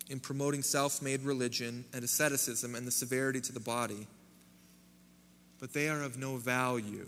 in 0.10 0.20
promoting 0.20 0.64
self 0.64 1.02
made 1.02 1.22
religion 1.22 1.86
and 1.94 2.04
asceticism 2.04 2.76
and 2.76 2.86
the 2.86 2.92
severity 2.92 3.40
to 3.42 3.54
the 3.54 3.60
body, 3.60 4.08
but 5.60 5.74
they 5.74 5.90
are 5.90 6.02
of 6.02 6.18
no 6.18 6.38
value 6.38 7.08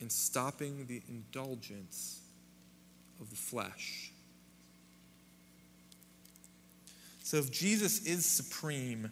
in 0.00 0.10
stopping 0.10 0.86
the 0.86 1.02
indulgence 1.08 2.20
of 3.20 3.30
the 3.30 3.36
flesh. 3.36 4.12
So, 7.22 7.38
if 7.38 7.50
Jesus 7.50 8.04
is 8.04 8.24
supreme 8.26 9.10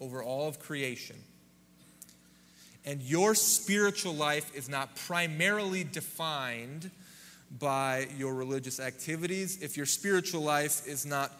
over 0.00 0.22
all 0.22 0.48
of 0.48 0.60
creation, 0.60 1.16
and 2.88 3.02
your 3.02 3.34
spiritual 3.34 4.14
life 4.14 4.50
is 4.56 4.66
not 4.66 4.96
primarily 4.96 5.84
defined 5.84 6.90
by 7.58 8.08
your 8.16 8.34
religious 8.34 8.80
activities, 8.80 9.62
if 9.62 9.76
your 9.76 9.84
spiritual 9.84 10.40
life 10.40 10.86
is 10.86 11.04
not 11.04 11.38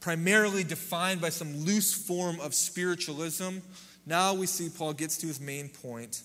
primarily 0.00 0.64
defined 0.64 1.20
by 1.20 1.28
some 1.28 1.54
loose 1.66 1.92
form 1.92 2.40
of 2.40 2.54
spiritualism, 2.54 3.58
now 4.06 4.32
we 4.32 4.46
see 4.46 4.70
Paul 4.70 4.94
gets 4.94 5.18
to 5.18 5.26
his 5.26 5.38
main 5.38 5.68
point, 5.68 6.22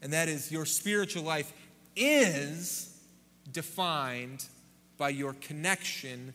and 0.00 0.14
that 0.14 0.28
is 0.30 0.50
your 0.50 0.64
spiritual 0.64 1.24
life 1.24 1.52
is 1.94 2.98
defined 3.52 4.46
by 4.96 5.10
your 5.10 5.34
connection 5.42 6.32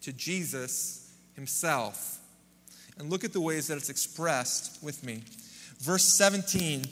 to 0.00 0.14
Jesus 0.14 1.12
himself. 1.34 2.20
And 2.98 3.10
look 3.10 3.22
at 3.22 3.34
the 3.34 3.40
ways 3.42 3.66
that 3.66 3.76
it's 3.76 3.90
expressed 3.90 4.82
with 4.82 5.04
me. 5.04 5.24
Verse 5.78 6.04
17 6.04 6.86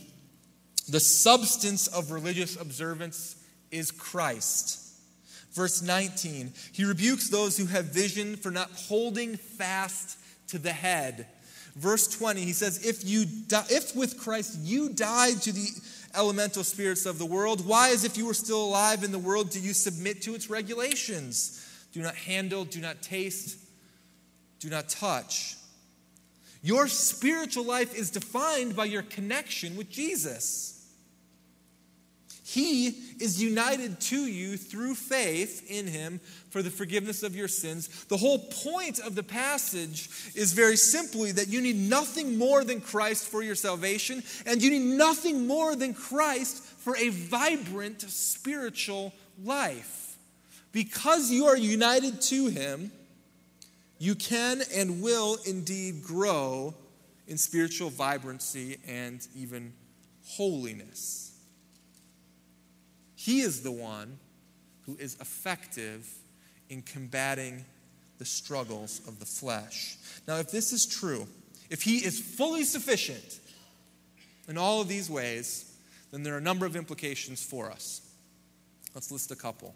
the 0.91 1.01
substance 1.01 1.87
of 1.87 2.11
religious 2.11 2.61
observance 2.61 3.37
is 3.71 3.91
Christ. 3.91 4.79
Verse 5.53 5.83
19, 5.83 6.53
he 6.73 6.85
rebukes 6.85 7.29
those 7.29 7.57
who 7.57 7.67
have 7.67 7.87
vision 7.87 8.37
for 8.37 8.51
not 8.51 8.71
holding 8.71 9.37
fast 9.37 10.17
to 10.49 10.59
the 10.59 10.73
head. 10.73 11.27
Verse 11.77 12.07
20, 12.09 12.43
he 12.43 12.53
says, 12.53 12.85
if, 12.87 13.05
you 13.05 13.25
di- 13.25 13.65
if 13.69 13.95
with 13.97 14.19
Christ 14.19 14.59
you 14.61 14.91
died 14.91 15.43
to 15.43 15.53
the 15.53 15.69
elemental 16.15 16.65
spirits 16.65 17.07
of 17.07 17.19
the 17.19 17.27
world, 17.27 17.67
why, 17.67 17.91
as 17.91 18.05
if 18.05 18.17
you 18.17 18.27
were 18.27 18.35
still 18.35 18.65
alive 18.65 19.03
in 19.03 19.13
the 19.13 19.19
world, 19.19 19.51
do 19.51 19.61
you 19.61 19.73
submit 19.73 20.23
to 20.23 20.35
its 20.35 20.51
regulations? 20.51 21.67
Do 21.93 22.03
not 22.03 22.15
handle, 22.15 22.65
do 22.65 22.81
not 22.81 23.03
taste, 23.03 23.59
do 24.61 24.69
not 24.71 24.89
touch. 24.89 25.57
Your 26.63 26.89
spiritual 26.89 27.65
life 27.65 27.95
is 27.95 28.11
defined 28.11 28.77
by 28.77 28.85
your 28.85 29.03
connection 29.03 29.77
with 29.77 29.91
Jesus. 29.91 30.80
He 32.51 32.89
is 33.21 33.41
united 33.41 34.01
to 34.01 34.27
you 34.27 34.57
through 34.57 34.97
faith 34.97 35.71
in 35.71 35.87
Him 35.87 36.19
for 36.51 36.63
the 36.63 36.71
forgiveness 36.71 37.23
of 37.23 37.37
your 37.37 37.47
sins. 37.47 38.07
The 38.07 38.17
whole 38.17 38.41
point 38.41 38.99
of 38.99 39.15
the 39.15 39.23
passage 39.23 40.11
is 40.35 40.53
very 40.53 40.77
simply 40.77 41.31
that 41.31 41.47
you 41.47 41.61
need 41.61 41.77
nothing 41.77 42.37
more 42.39 42.65
than 42.65 42.81
Christ 42.81 43.29
for 43.29 43.45
your 43.45 43.55
salvation, 43.55 44.25
and 44.47 44.61
you 44.61 44.71
need 44.71 44.97
nothing 44.99 45.47
more 45.47 45.77
than 45.77 45.95
Christ 45.95 46.65
for 46.65 46.97
a 46.97 47.11
vibrant 47.11 48.01
spiritual 48.01 49.13
life. 49.45 50.17
Because 50.73 51.31
you 51.31 51.45
are 51.47 51.57
united 51.57 52.21
to 52.23 52.49
Him, 52.49 52.91
you 54.01 54.17
can 54.17 54.63
and 54.75 55.01
will 55.01 55.39
indeed 55.47 56.03
grow 56.03 56.75
in 57.29 57.39
spiritual 57.39 57.91
vibrancy 57.91 58.79
and 58.89 59.25
even 59.37 59.73
holiness. 60.25 61.30
He 63.21 63.43
is 63.43 63.63
the 63.63 63.71
one 63.71 64.19
who 64.87 64.97
is 64.97 65.19
effective 65.21 66.09
in 66.71 66.81
combating 66.81 67.67
the 68.17 68.25
struggles 68.25 69.03
of 69.07 69.21
the 69.21 69.27
flesh. 69.27 69.99
Now, 70.27 70.37
if 70.37 70.51
this 70.51 70.73
is 70.73 70.87
true, 70.87 71.27
if 71.69 71.83
He 71.83 71.99
is 71.99 72.19
fully 72.19 72.65
sufficient 72.65 73.41
in 74.49 74.57
all 74.57 74.81
of 74.81 74.89
these 74.89 75.11
ways, 75.11 75.71
then 76.11 76.23
there 76.23 76.33
are 76.33 76.39
a 76.39 76.41
number 76.41 76.65
of 76.65 76.77
implications 76.77 77.45
for 77.45 77.71
us. 77.71 78.01
Let's 78.95 79.13
list 79.13 79.31
a 79.31 79.37
couple. 79.37 79.75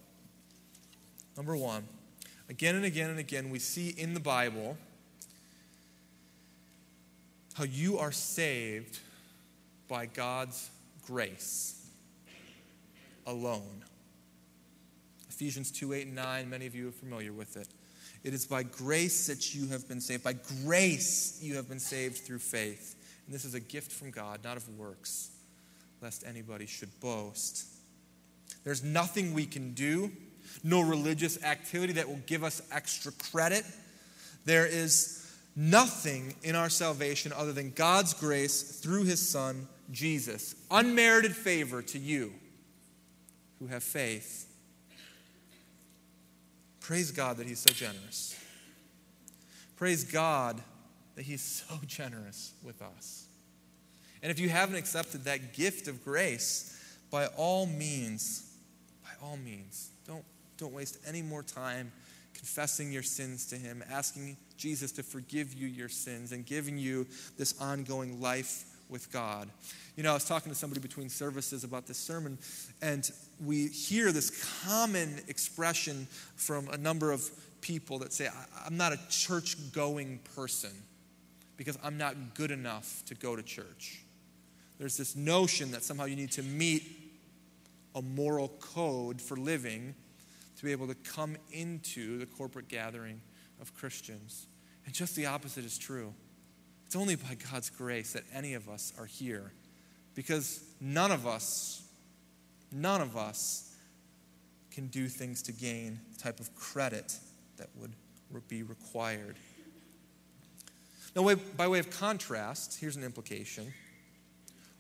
Number 1.37 1.55
one, 1.55 1.85
again 2.49 2.77
and 2.77 2.87
again 2.87 3.11
and 3.11 3.19
again, 3.19 3.51
we 3.51 3.59
see 3.59 3.91
in 3.91 4.15
the 4.15 4.21
Bible 4.21 4.79
how 7.53 7.65
you 7.65 7.99
are 7.99 8.11
saved 8.11 9.01
by 9.87 10.07
God's 10.07 10.71
grace 11.03 11.84
alone. 13.27 13.85
Ephesians 15.29 15.71
2 15.73 15.93
8 15.93 16.07
and 16.07 16.17
9, 16.17 16.49
many 16.49 16.67
of 16.67 16.75
you 16.75 16.89
are 16.89 16.93
familiar 16.93 17.33
with 17.33 17.57
it. 17.57 17.69
It 18.23 18.33
is 18.33 18.47
by 18.47 18.63
grace 18.63 19.27
that 19.27 19.55
you 19.55 19.69
have 19.69 19.87
been 19.89 20.01
saved. 20.01 20.25
By 20.25 20.35
grace 20.65 21.39
you 21.43 21.57
have 21.57 21.69
been 21.69 21.81
saved 21.81 22.19
through 22.19 22.39
faith. 22.39 22.97
And 23.27 23.35
this 23.35 23.45
is 23.45 23.55
a 23.55 23.61
gift 23.61 23.93
from 23.93 24.11
God, 24.11 24.41
not 24.45 24.57
of 24.57 24.69
works, 24.79 25.31
lest 26.01 26.25
anybody 26.27 26.67
should 26.67 26.89
boast. 27.01 27.67
There's 28.65 28.83
nothing 28.83 29.35
we 29.35 29.45
can 29.45 29.75
do, 29.75 30.11
no 30.63 30.81
religious 30.81 31.43
activity 31.43 31.95
that 31.95 32.09
will 32.09 32.21
give 32.27 32.45
us 32.45 32.63
extra 32.73 33.13
credit. 33.31 33.65
There 34.45 34.67
is 34.67 35.21
nothing 35.57 36.35
in 36.43 36.57
our 36.57 36.69
salvation 36.69 37.33
other 37.33 37.53
than 37.53 37.71
God's 37.71 38.15
grace 38.15 38.81
through 38.81 39.05
his 39.05 39.27
Son, 39.27 39.69
Jesus. 39.91 40.55
Unmerited 40.71 41.37
favor 41.37 41.83
to 41.83 41.99
you 41.99 42.33
who 43.65 43.73
have 43.73 43.83
faith. 43.83 44.47
Praise 46.81 47.11
God 47.11 47.39
that 47.39 47.47
He's 47.47 47.61
so 47.61 47.73
generous. 47.73 48.39
Praise 49.77 50.05
God 50.05 50.61
that 51.17 51.23
He's 51.23 51.65
so 51.69 51.77
generous 51.87 52.53
with 52.63 52.83
us. 52.83 53.27
And 54.23 54.31
if 54.31 54.39
you 54.39 54.49
haven't 54.49 54.77
accepted 54.77 55.25
that 55.25 55.55
gift 55.55 55.89
of 55.89 56.05
grace, 56.05 56.79
by 57.11 57.27
all 57.37 57.67
means, 57.67 58.55
by 59.03 59.11
all 59.23 59.37
means, 59.37 59.91
don't, 60.07 60.25
don't 60.59 60.73
waste 60.73 60.99
any 61.07 61.23
more 61.23 61.43
time 61.43 61.91
confessing 62.35 62.93
your 62.93 63.03
sins 63.03 63.47
to 63.47 63.57
Him, 63.57 63.83
asking 63.91 64.37
Jesus 64.59 64.93
to 64.93 65.03
forgive 65.03 65.55
you 65.55 65.67
your 65.67 65.89
sins, 65.89 66.33
and 66.33 66.45
giving 66.45 66.77
you 66.77 67.07
this 67.39 67.59
ongoing 67.61 68.21
life 68.21 68.65
with 68.91 69.11
God. 69.11 69.49
You 69.97 70.03
know, 70.03 70.11
I 70.11 70.15
was 70.15 70.25
talking 70.25 70.53
to 70.53 70.59
somebody 70.59 70.81
between 70.81 71.09
services 71.09 71.65
about 71.65 71.87
this 71.87 71.99
sermon, 71.99 72.39
and 72.83 73.11
we 73.43 73.69
hear 73.69 74.13
this 74.13 74.65
common 74.65 75.21
expression 75.29 76.07
from 76.37 76.69
a 76.69 76.77
number 76.77 77.13
of 77.13 77.29
people 77.61 77.99
that 78.01 78.13
say, 78.13 78.29
I'm 78.65 78.77
not 78.77 78.93
a 78.93 78.99
church 79.09 79.57
going 79.73 80.19
person 80.35 80.71
because 81.57 81.79
I'm 81.83 81.97
not 81.97 82.35
good 82.35 82.51
enough 82.51 83.03
to 83.07 83.15
go 83.15 83.37
to 83.37 83.43
church. 83.43 84.01
There's 84.79 84.97
this 84.97 85.17
notion 85.17 85.71
that 85.71 85.83
somehow 85.83 86.05
you 86.05 86.17
need 86.17 86.33
to 86.33 86.43
meet 86.43 86.83
a 87.95 88.03
moral 88.03 88.49
code 88.61 89.21
for 89.21 89.37
living 89.37 89.95
to 90.57 90.65
be 90.65 90.73
able 90.73 90.89
to 90.89 90.95
come 90.95 91.37
into 91.53 92.19
the 92.19 92.27
corporate 92.27 92.69
gathering 92.69 93.21
of 93.61 93.75
Christians. 93.75 94.47
And 94.85 94.95
just 94.95 95.17
the 95.17 95.27
opposite 95.27 95.65
is 95.65 95.79
true. 95.79 96.13
It's 96.87 96.97
only 96.97 97.15
by 97.15 97.37
God's 97.51 97.71
grace 97.71 98.13
that 98.13 98.25
any 98.33 98.55
of 98.55 98.69
us 98.69 98.93
are 98.99 99.07
here 99.07 99.53
because 100.15 100.63
none 100.81 101.11
of 101.11 101.27
us, 101.27 101.83
none 102.75 103.01
of 103.01 103.17
us 103.17 103.75
can 104.71 104.89
do 104.89 105.09
things 105.09 105.43
to 105.43 105.53
gain 105.53 106.01
the 106.13 106.19
type 106.21 106.41
of 106.41 106.55
credit 106.55 107.17
that 107.57 107.69
would 107.79 107.93
be 108.49 108.63
required. 108.63 109.37
Now, 111.15 111.33
by 111.57 111.69
way 111.69 111.79
of 111.79 111.91
contrast, 111.91 112.81
here's 112.81 112.97
an 112.97 113.05
implication 113.05 113.73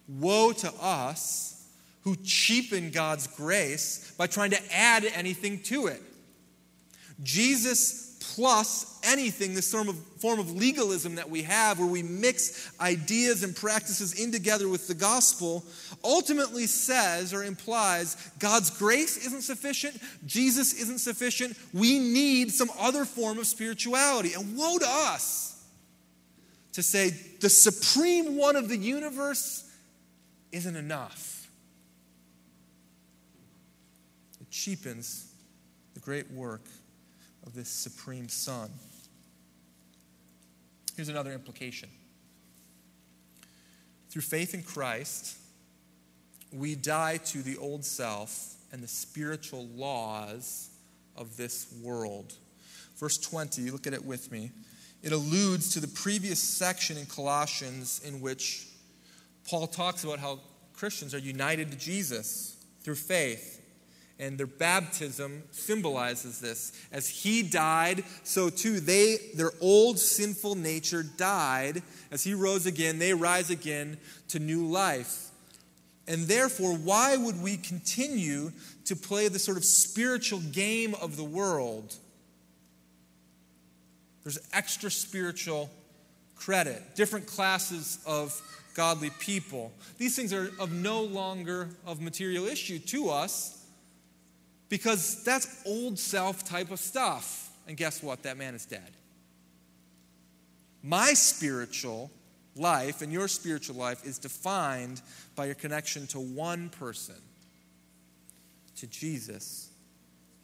Woe 0.08 0.52
to 0.52 0.72
us 0.80 1.66
who 2.02 2.16
cheapen 2.16 2.90
God's 2.90 3.26
grace 3.26 4.12
by 4.18 4.26
trying 4.26 4.50
to 4.50 4.60
add 4.74 5.04
anything 5.04 5.60
to 5.64 5.86
it. 5.86 6.02
Jesus 7.22 8.13
plus 8.34 8.98
anything, 9.04 9.54
this 9.54 9.70
form 9.70 9.88
of, 9.88 9.96
form 10.18 10.40
of 10.40 10.50
legalism 10.50 11.14
that 11.14 11.30
we 11.30 11.42
have, 11.42 11.78
where 11.78 11.86
we 11.86 12.02
mix 12.02 12.72
ideas 12.80 13.44
and 13.44 13.54
practices 13.54 14.20
in 14.20 14.32
together 14.32 14.68
with 14.68 14.88
the 14.88 14.94
gospel, 14.94 15.64
ultimately 16.02 16.66
says 16.66 17.32
or 17.32 17.44
implies 17.44 18.16
God's 18.40 18.70
grace 18.70 19.24
isn't 19.24 19.42
sufficient, 19.42 20.00
Jesus 20.26 20.72
isn't 20.80 20.98
sufficient, 20.98 21.56
we 21.72 22.00
need 22.00 22.50
some 22.50 22.70
other 22.78 23.04
form 23.04 23.38
of 23.38 23.46
spirituality. 23.46 24.32
And 24.32 24.56
woe 24.56 24.78
to 24.78 24.88
us 24.88 25.64
to 26.72 26.82
say 26.82 27.10
the 27.40 27.48
supreme 27.48 28.36
one 28.36 28.56
of 28.56 28.68
the 28.68 28.76
universe 28.76 29.70
isn't 30.50 30.74
enough. 30.74 31.48
It 34.40 34.50
cheapens 34.50 35.32
the 35.94 36.00
great 36.00 36.32
work 36.32 36.62
of 37.46 37.54
this 37.54 37.68
supreme 37.68 38.28
Son. 38.28 38.70
Here's 40.96 41.08
another 41.08 41.32
implication. 41.32 41.88
Through 44.10 44.22
faith 44.22 44.54
in 44.54 44.62
Christ, 44.62 45.36
we 46.52 46.76
die 46.76 47.16
to 47.16 47.42
the 47.42 47.56
old 47.56 47.84
self 47.84 48.54
and 48.72 48.82
the 48.82 48.88
spiritual 48.88 49.66
laws 49.74 50.70
of 51.16 51.36
this 51.36 51.72
world. 51.82 52.34
Verse 52.96 53.18
20, 53.18 53.70
look 53.70 53.86
at 53.86 53.92
it 53.92 54.04
with 54.04 54.30
me. 54.30 54.52
It 55.02 55.12
alludes 55.12 55.72
to 55.74 55.80
the 55.80 55.88
previous 55.88 56.38
section 56.38 56.96
in 56.96 57.06
Colossians 57.06 58.00
in 58.06 58.20
which 58.20 58.68
Paul 59.48 59.66
talks 59.66 60.04
about 60.04 60.18
how 60.18 60.40
Christians 60.72 61.14
are 61.14 61.18
united 61.18 61.70
to 61.70 61.76
Jesus 61.76 62.56
through 62.82 62.94
faith. 62.94 63.60
And 64.18 64.38
their 64.38 64.46
baptism 64.46 65.42
symbolizes 65.50 66.40
this. 66.40 66.72
As 66.92 67.08
he 67.08 67.42
died, 67.42 68.04
so 68.22 68.48
too 68.48 68.78
they 68.78 69.18
their 69.34 69.50
old 69.60 69.98
sinful 69.98 70.54
nature 70.54 71.02
died. 71.02 71.82
As 72.12 72.22
he 72.22 72.32
rose 72.32 72.66
again, 72.66 72.98
they 72.98 73.12
rise 73.12 73.50
again 73.50 73.98
to 74.28 74.38
new 74.38 74.66
life. 74.66 75.30
And 76.06 76.28
therefore, 76.28 76.74
why 76.74 77.16
would 77.16 77.42
we 77.42 77.56
continue 77.56 78.52
to 78.84 78.94
play 78.94 79.28
the 79.28 79.38
sort 79.38 79.56
of 79.56 79.64
spiritual 79.64 80.40
game 80.40 80.94
of 80.94 81.16
the 81.16 81.24
world? 81.24 81.96
There's 84.22 84.38
extra 84.52 84.90
spiritual 84.90 85.70
credit, 86.36 86.94
different 86.94 87.26
classes 87.26 87.98
of 88.06 88.40
godly 88.74 89.10
people. 89.18 89.72
These 89.98 90.14
things 90.14 90.32
are 90.32 90.50
of 90.60 90.72
no 90.72 91.02
longer 91.02 91.70
of 91.86 92.00
material 92.00 92.46
issue 92.46 92.78
to 92.78 93.10
us 93.10 93.63
because 94.68 95.22
that's 95.24 95.62
old 95.66 95.98
self 95.98 96.44
type 96.44 96.70
of 96.70 96.80
stuff. 96.80 97.50
And 97.66 97.76
guess 97.76 98.02
what? 98.02 98.22
That 98.24 98.36
man 98.36 98.54
is 98.54 98.66
dead. 98.66 98.90
My 100.82 101.14
spiritual 101.14 102.10
life 102.56 103.02
and 103.02 103.12
your 103.12 103.28
spiritual 103.28 103.76
life 103.76 104.04
is 104.04 104.18
defined 104.18 105.00
by 105.34 105.46
your 105.46 105.54
connection 105.54 106.06
to 106.08 106.20
one 106.20 106.68
person, 106.68 107.16
to 108.76 108.86
Jesus 108.86 109.70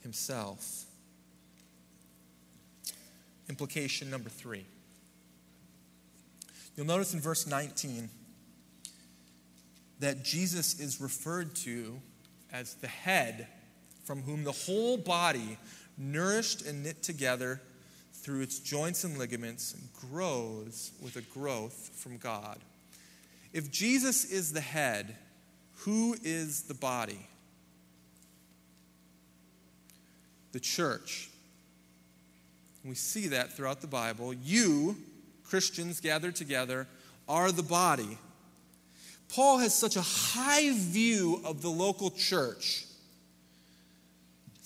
himself. 0.01 0.85
Implication 3.49 4.09
number 4.09 4.29
three. 4.29 4.65
You'll 6.75 6.87
notice 6.87 7.13
in 7.13 7.19
verse 7.19 7.45
19 7.45 8.09
that 9.99 10.23
Jesus 10.23 10.79
is 10.79 10.99
referred 10.99 11.55
to 11.57 11.99
as 12.51 12.73
the 12.75 12.87
head 12.87 13.47
from 14.03 14.23
whom 14.23 14.43
the 14.43 14.51
whole 14.51 14.97
body, 14.97 15.57
nourished 15.97 16.65
and 16.65 16.83
knit 16.83 17.03
together 17.03 17.61
through 18.13 18.41
its 18.41 18.59
joints 18.59 19.03
and 19.03 19.17
ligaments, 19.17 19.75
grows 20.09 20.91
with 21.01 21.15
a 21.15 21.21
growth 21.21 21.91
from 21.95 22.17
God. 22.17 22.59
If 23.53 23.71
Jesus 23.71 24.25
is 24.25 24.53
the 24.53 24.61
head, 24.61 25.15
who 25.77 26.15
is 26.23 26.63
the 26.63 26.73
body? 26.73 27.27
The 30.51 30.59
church. 30.59 31.29
We 32.83 32.95
see 32.95 33.27
that 33.29 33.53
throughout 33.53 33.81
the 33.81 33.87
Bible. 33.87 34.33
You, 34.33 34.97
Christians 35.43 35.99
gathered 35.99 36.35
together, 36.35 36.87
are 37.27 37.51
the 37.51 37.63
body. 37.63 38.17
Paul 39.29 39.59
has 39.59 39.73
such 39.73 39.95
a 39.95 40.01
high 40.01 40.73
view 40.73 41.41
of 41.45 41.61
the 41.61 41.69
local 41.69 42.11
church 42.11 42.85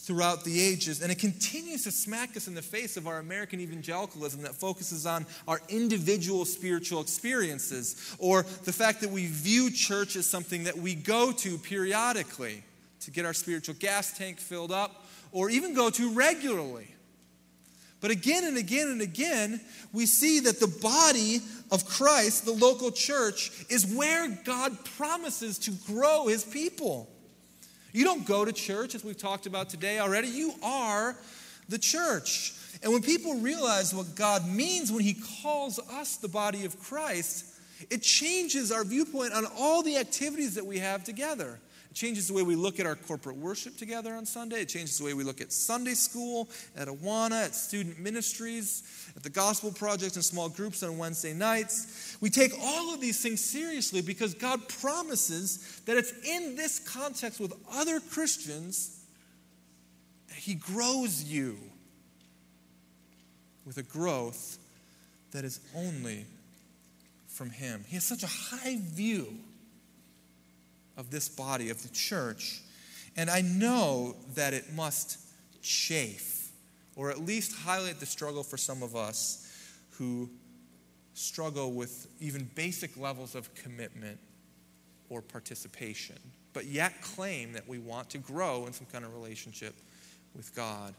throughout 0.06 0.44
the 0.44 0.62
ages, 0.62 1.02
and 1.02 1.12
it 1.12 1.18
continues 1.18 1.84
to 1.84 1.92
smack 1.92 2.38
us 2.38 2.48
in 2.48 2.54
the 2.54 2.62
face 2.62 2.96
of 2.96 3.08
our 3.08 3.18
American 3.18 3.60
evangelicalism 3.60 4.44
that 4.44 4.54
focuses 4.54 5.08
on 5.08 5.26
our 5.48 5.60
individual 5.68 6.46
spiritual 6.46 7.02
experiences, 7.02 8.16
or 8.20 8.44
the 8.64 8.74
fact 8.74 9.02
that 9.02 9.10
we 9.10 9.26
view 9.26 9.72
church 9.72 10.16
as 10.16 10.28
something 10.28 10.66
that 10.66 10.78
we 10.78 10.94
go 10.94 11.32
to 11.32 11.58
periodically 11.58 12.64
to 13.00 13.10
get 13.10 13.26
our 13.26 13.34
spiritual 13.34 13.76
gas 13.80 14.16
tank 14.16 14.40
filled 14.40 14.72
up, 14.72 15.06
or 15.32 15.50
even 15.50 15.74
go 15.74 15.90
to 15.90 16.14
regularly. 16.14 16.88
But 18.00 18.12
again 18.12 18.44
and 18.44 18.58
again 18.58 18.90
and 18.90 19.02
again, 19.02 19.60
we 19.92 20.06
see 20.06 20.42
that 20.42 20.60
the 20.60 20.68
body 20.68 21.40
of 21.72 21.88
Christ, 21.88 22.46
the 22.46 22.52
local 22.52 22.92
church, 22.92 23.52
is 23.70 23.86
where 23.88 24.28
God 24.44 24.78
promises 24.98 25.58
to 25.60 25.72
grow 25.72 26.28
his 26.28 26.44
people. 26.44 27.10
You 27.96 28.04
don't 28.04 28.26
go 28.26 28.44
to 28.44 28.52
church, 28.52 28.94
as 28.94 29.06
we've 29.06 29.18
talked 29.18 29.46
about 29.46 29.70
today 29.70 30.00
already. 30.00 30.28
You 30.28 30.54
are 30.62 31.16
the 31.70 31.78
church. 31.78 32.54
And 32.84 32.92
when 32.92 33.02
people 33.02 33.36
realize 33.36 33.96
what 33.96 34.16
God 34.16 34.46
means 34.46 34.92
when 34.92 35.02
He 35.02 35.16
calls 35.42 35.80
us 35.80 36.18
the 36.18 36.28
body 36.28 36.66
of 36.66 36.78
Christ, 36.78 37.46
it 37.90 38.02
changes 38.02 38.70
our 38.70 38.84
viewpoint 38.84 39.32
on 39.32 39.46
all 39.58 39.82
the 39.82 39.96
activities 39.96 40.56
that 40.56 40.66
we 40.66 40.80
have 40.80 41.06
together. 41.06 41.58
Changes 41.96 42.28
the 42.28 42.34
way 42.34 42.44
we 42.44 42.58
look 42.58 42.82
at 42.82 42.86
our 42.86 42.96
corporate 42.96 43.38
worship 43.38 43.78
together 43.78 44.16
on 44.16 44.26
Sunday. 44.26 44.58
It 44.58 44.68
changes 44.68 44.98
the 44.98 45.06
way 45.06 45.14
we 45.14 45.24
look 45.24 45.40
at 45.40 45.54
Sunday 45.54 45.94
school, 45.94 46.50
at 46.76 46.90
Awana, 46.90 47.46
at 47.46 47.56
student 47.56 47.98
ministries, 48.00 48.84
at 49.16 49.24
the 49.24 49.30
gospel 49.30 49.72
projects 49.72 50.18
and 50.18 50.26
small 50.26 50.50
groups 50.50 50.84
on 50.84 50.98
Wednesday 50.98 51.34
nights. 51.34 52.18
We 52.20 52.30
take 52.30 52.52
all 52.62 52.94
of 52.94 53.00
these 53.00 53.24
things 53.24 53.40
seriously 53.40 54.02
because 54.02 54.34
God 54.34 54.68
promises 54.68 55.80
that 55.86 55.96
it's 55.96 56.12
in 56.28 56.58
this 56.58 56.80
context 56.80 57.40
with 57.40 57.54
other 57.72 58.02
Christians 58.02 59.02
that 60.28 60.36
He 60.36 60.56
grows 60.56 61.24
you 61.24 61.58
with 63.66 63.78
a 63.78 63.84
growth 63.84 64.58
that 65.32 65.46
is 65.46 65.62
only 65.74 66.26
from 67.30 67.52
Him. 67.52 67.86
He 67.88 67.96
has 67.96 68.04
such 68.04 68.24
a 68.24 68.28
high 68.28 68.76
view 68.82 69.38
of 70.98 71.12
this 71.12 71.30
body, 71.30 71.70
of 71.70 71.82
the 71.84 71.90
church. 71.90 72.62
And 73.18 73.30
I 73.30 73.42
know 73.42 74.16
that 74.36 74.54
it 74.54 74.74
must 74.74 75.20
chafe, 75.62 76.52
or 76.96 77.10
at 77.10 77.20
least 77.20 77.56
highlight 77.56 78.00
the 78.00 78.06
struggle 78.06 78.44
for 78.44 78.58
some 78.58 78.84
of 78.84 78.96
us 78.96 79.42
who 79.92 80.30
struggle 81.14 81.72
with 81.72 82.08
even 82.20 82.50
basic 82.56 82.98
levels 82.98 83.36
of 83.36 83.54
commitment 83.56 84.20
or 85.10 85.22
participation, 85.22 86.18
but 86.54 86.66
yet 86.66 87.02
claim 87.02 87.54
that 87.54 87.68
we 87.68 87.80
want 87.80 88.10
to 88.10 88.18
grow 88.18 88.66
in 88.66 88.74
some 88.74 88.88
kind 88.92 89.06
of 89.06 89.14
relationship 89.14 89.76
with 90.36 90.54
God. 90.56 90.94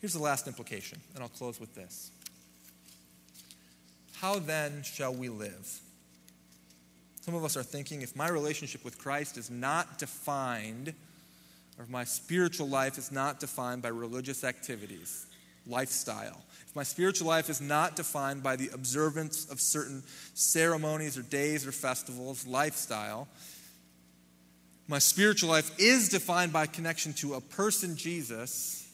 Here's 0.00 0.12
the 0.12 0.22
last 0.22 0.46
implication, 0.46 1.00
and 1.14 1.22
I'll 1.22 1.30
close 1.30 1.58
with 1.58 1.74
this. 1.74 2.10
How 4.16 4.38
then 4.38 4.82
shall 4.82 5.14
we 5.14 5.30
live? 5.30 5.80
Some 7.24 7.34
of 7.34 7.42
us 7.42 7.56
are 7.56 7.62
thinking 7.62 8.02
if 8.02 8.14
my 8.14 8.28
relationship 8.28 8.84
with 8.84 8.98
Christ 8.98 9.38
is 9.38 9.50
not 9.50 9.96
defined, 9.96 10.92
or 11.78 11.84
if 11.84 11.88
my 11.88 12.04
spiritual 12.04 12.68
life 12.68 12.98
is 12.98 13.10
not 13.10 13.40
defined 13.40 13.80
by 13.80 13.88
religious 13.88 14.44
activities, 14.44 15.24
lifestyle, 15.66 16.42
if 16.68 16.76
my 16.76 16.82
spiritual 16.82 17.26
life 17.26 17.48
is 17.48 17.62
not 17.62 17.96
defined 17.96 18.42
by 18.42 18.56
the 18.56 18.68
observance 18.74 19.50
of 19.50 19.58
certain 19.58 20.02
ceremonies 20.34 21.16
or 21.16 21.22
days 21.22 21.66
or 21.66 21.72
festivals, 21.72 22.46
lifestyle, 22.46 23.26
my 24.86 24.98
spiritual 24.98 25.48
life 25.48 25.70
is 25.78 26.10
defined 26.10 26.52
by 26.52 26.66
connection 26.66 27.14
to 27.14 27.32
a 27.36 27.40
person, 27.40 27.96
Jesus, 27.96 28.86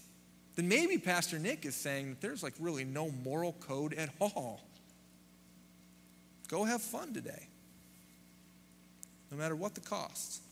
then 0.54 0.68
maybe 0.68 0.98
Pastor 0.98 1.40
Nick 1.40 1.66
is 1.66 1.74
saying 1.74 2.10
that 2.10 2.20
there's 2.20 2.44
like 2.44 2.54
really 2.60 2.84
no 2.84 3.10
moral 3.10 3.54
code 3.54 3.92
at 3.94 4.10
all. 4.20 4.60
Go 6.46 6.62
have 6.62 6.80
fun 6.80 7.12
today 7.12 7.49
no 9.30 9.36
matter 9.36 9.56
what 9.56 9.74
the 9.74 9.80
cost. 9.80 10.42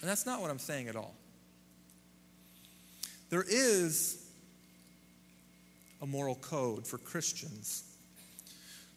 And 0.00 0.10
that's 0.10 0.26
not 0.26 0.40
what 0.40 0.50
I'm 0.50 0.58
saying 0.58 0.88
at 0.88 0.96
all. 0.96 1.14
There 3.30 3.44
is 3.46 4.24
a 6.02 6.06
moral 6.06 6.36
code 6.36 6.86
for 6.86 6.98
Christians, 6.98 7.84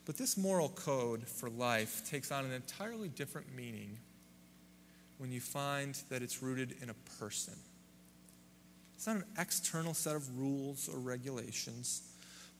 but 0.05 0.17
this 0.17 0.37
moral 0.37 0.69
code 0.69 1.27
for 1.27 1.49
life 1.49 2.07
takes 2.09 2.31
on 2.31 2.45
an 2.45 2.51
entirely 2.51 3.07
different 3.07 3.55
meaning 3.55 3.97
when 5.17 5.31
you 5.31 5.41
find 5.41 5.95
that 6.09 6.21
it's 6.21 6.41
rooted 6.41 6.75
in 6.81 6.89
a 6.89 6.93
person. 7.19 7.53
It's 8.95 9.07
not 9.07 9.17
an 9.17 9.25
external 9.37 9.93
set 9.93 10.15
of 10.15 10.37
rules 10.37 10.89
or 10.89 10.99
regulations, 10.99 12.01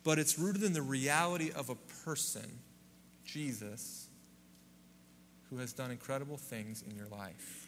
but 0.03 0.17
it's 0.17 0.39
rooted 0.39 0.63
in 0.63 0.73
the 0.73 0.81
reality 0.81 1.51
of 1.51 1.69
a 1.69 1.75
person, 2.05 2.59
Jesus, 3.25 4.08
who 5.49 5.57
has 5.57 5.73
done 5.73 5.91
incredible 5.91 6.37
things 6.37 6.83
in 6.87 6.95
your 6.95 7.07
life. 7.07 7.67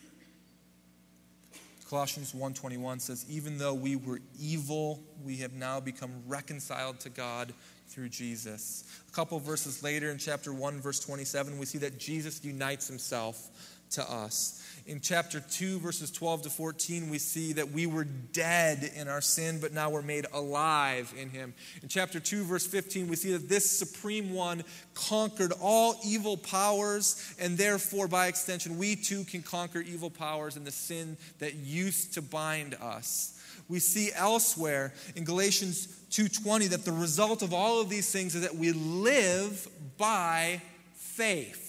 Colossians 1.90 2.34
1:21 2.34 3.02
says 3.02 3.26
even 3.28 3.58
though 3.58 3.74
we 3.74 3.98
were 3.98 4.22
evil 4.40 5.04
we 5.26 5.38
have 5.38 5.52
now 5.52 5.80
become 5.80 6.24
reconciled 6.26 7.02
to 7.02 7.10
God 7.10 7.54
through 7.90 8.08
Jesus. 8.08 8.86
A 9.10 9.12
couple 9.12 9.38
verses 9.40 9.84
later 9.84 10.10
in 10.10 10.18
chapter 10.18 10.54
1 10.54 10.80
verse 10.80 11.02
27 11.02 11.58
we 11.58 11.66
see 11.66 11.80
that 11.80 11.98
Jesus 11.98 12.44
unites 12.46 12.88
himself 12.88 13.50
to 13.92 14.10
us. 14.10 14.58
In 14.88 15.00
chapter 15.00 15.40
2, 15.40 15.80
verses 15.80 16.10
12 16.10 16.44
to 16.44 16.50
14, 16.50 17.10
we 17.10 17.20
see 17.20 17.54
that 17.54 17.72
we 17.72 17.86
were 17.86 18.04
dead 18.04 18.92
in 18.96 19.08
our 19.08 19.22
sin, 19.22 19.60
but 19.62 19.74
now 19.74 19.92
we're 19.92 20.02
made 20.02 20.26
alive 20.34 21.14
in 21.18 21.30
him. 21.30 21.54
In 21.84 21.88
chapter 21.88 22.20
2, 22.20 22.44
verse 22.44 22.66
15, 22.66 23.08
we 23.08 23.16
see 23.16 23.32
that 23.34 23.48
this 23.48 23.70
supreme 23.70 24.34
one 24.34 24.64
conquered 24.96 25.54
all 25.62 25.96
evil 26.04 26.36
powers, 26.36 27.34
and 27.40 27.58
therefore, 27.58 28.08
by 28.08 28.28
extension, 28.28 28.78
we 28.78 28.96
too 28.96 29.24
can 29.24 29.44
conquer 29.44 29.82
evil 29.82 30.10
powers 30.10 30.56
and 30.56 30.66
the 30.66 30.72
sin 30.72 31.16
that 31.40 31.54
used 31.54 32.16
to 32.16 32.22
bind 32.22 32.74
us. 32.82 33.40
We 33.70 33.80
see 33.80 34.12
elsewhere 34.14 34.94
in 35.16 35.24
Galatians 35.24 35.88
2:20 36.10 36.68
that 36.70 36.86
the 36.86 36.92
result 36.92 37.44
of 37.44 37.54
all 37.54 37.80
of 37.80 37.90
these 37.90 38.12
things 38.12 38.36
is 38.36 38.42
that 38.42 38.56
we 38.56 38.72
live 38.72 39.68
by 39.98 40.62
faith 40.96 41.61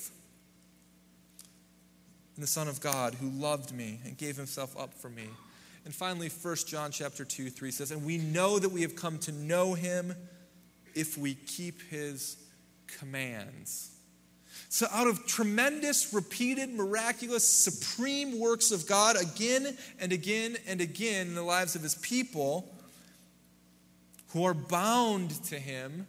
in 2.36 2.40
the 2.40 2.46
Son 2.46 2.68
of 2.68 2.80
God 2.80 3.14
who 3.14 3.28
loved 3.28 3.72
me 3.72 4.00
and 4.04 4.16
gave 4.16 4.36
himself 4.36 4.78
up 4.78 4.94
for 4.94 5.08
me. 5.08 5.28
And 5.84 5.94
finally, 5.94 6.28
1 6.28 6.56
John 6.66 6.90
chapter 6.90 7.24
2, 7.24 7.50
3 7.50 7.70
says, 7.70 7.90
And 7.90 8.04
we 8.04 8.18
know 8.18 8.58
that 8.58 8.70
we 8.70 8.82
have 8.82 8.94
come 8.94 9.18
to 9.18 9.32
know 9.32 9.74
him 9.74 10.14
if 10.94 11.18
we 11.18 11.34
keep 11.34 11.82
his 11.90 12.36
commands. 12.86 13.90
So, 14.68 14.86
out 14.90 15.06
of 15.06 15.26
tremendous, 15.26 16.14
repeated, 16.14 16.70
miraculous, 16.70 17.46
supreme 17.46 18.38
works 18.38 18.70
of 18.70 18.86
God 18.86 19.16
again 19.20 19.76
and 19.98 20.12
again 20.12 20.56
and 20.66 20.80
again 20.80 21.28
in 21.28 21.34
the 21.34 21.42
lives 21.42 21.74
of 21.74 21.82
his 21.82 21.94
people 21.96 22.74
who 24.28 24.44
are 24.44 24.54
bound 24.54 25.30
to 25.44 25.58
him, 25.58 26.06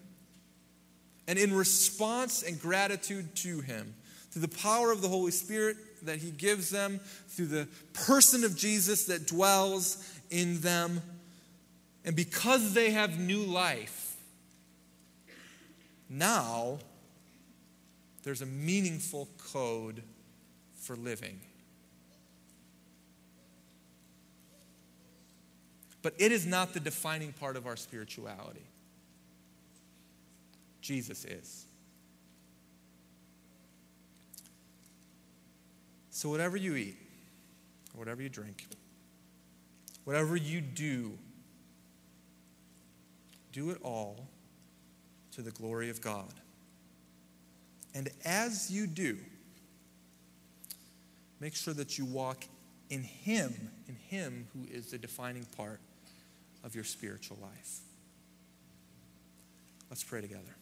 and 1.28 1.38
in 1.38 1.54
response 1.54 2.42
and 2.44 2.60
gratitude 2.60 3.36
to 3.36 3.60
him, 3.60 3.94
through 4.32 4.44
the 4.44 4.58
power 4.58 4.92
of 4.92 5.02
the 5.02 5.10
Holy 5.10 5.32
Spirit 5.32 5.76
that 6.06 6.18
He 6.18 6.32
gives 6.32 6.70
them, 6.70 7.00
through 7.30 7.48
the 7.48 7.68
person 7.94 8.44
of 8.44 8.56
Jesus 8.56 9.06
that 9.06 9.28
dwells 9.28 10.08
in 10.30 10.62
them. 10.62 11.02
And 12.06 12.16
because 12.16 12.74
they 12.74 12.92
have 12.92 13.20
new 13.20 13.44
life, 13.44 14.18
now 16.10 16.80
there's 18.24 18.42
a 18.42 18.46
meaningful 18.46 19.28
code 19.52 20.04
for 20.82 20.96
living. 20.96 21.40
But 26.02 26.14
it 26.18 26.32
is 26.34 26.46
not 26.46 26.74
the 26.74 26.82
defining 26.82 27.32
part 27.32 27.56
of 27.56 27.66
our 27.66 27.78
spirituality. 27.78 28.66
Jesus 30.82 31.24
is. 31.24 31.66
So, 36.24 36.30
whatever 36.30 36.56
you 36.56 36.78
eat, 36.78 36.96
whatever 37.94 38.22
you 38.22 38.30
drink, 38.30 38.66
whatever 40.06 40.38
you 40.38 40.62
do, 40.62 41.18
do 43.52 43.72
it 43.72 43.78
all 43.84 44.26
to 45.34 45.42
the 45.42 45.52
glory 45.52 45.90
of 45.90 46.00
God. 46.00 46.34
And 47.94 48.08
as 48.24 48.72
you 48.72 48.88
do, 48.88 49.18
make 51.42 51.56
sure 51.56 51.74
that 51.74 51.98
you 51.98 52.06
walk 52.06 52.46
in 52.90 53.04
Him, 53.04 53.54
in 53.90 53.98
Him 53.98 54.48
who 54.54 54.66
is 54.74 54.92
the 54.92 54.98
defining 54.98 55.44
part 55.58 55.82
of 56.64 56.74
your 56.74 56.86
spiritual 56.86 57.38
life. 57.42 57.80
Let's 59.90 60.06
pray 60.06 60.22
together. 60.22 60.56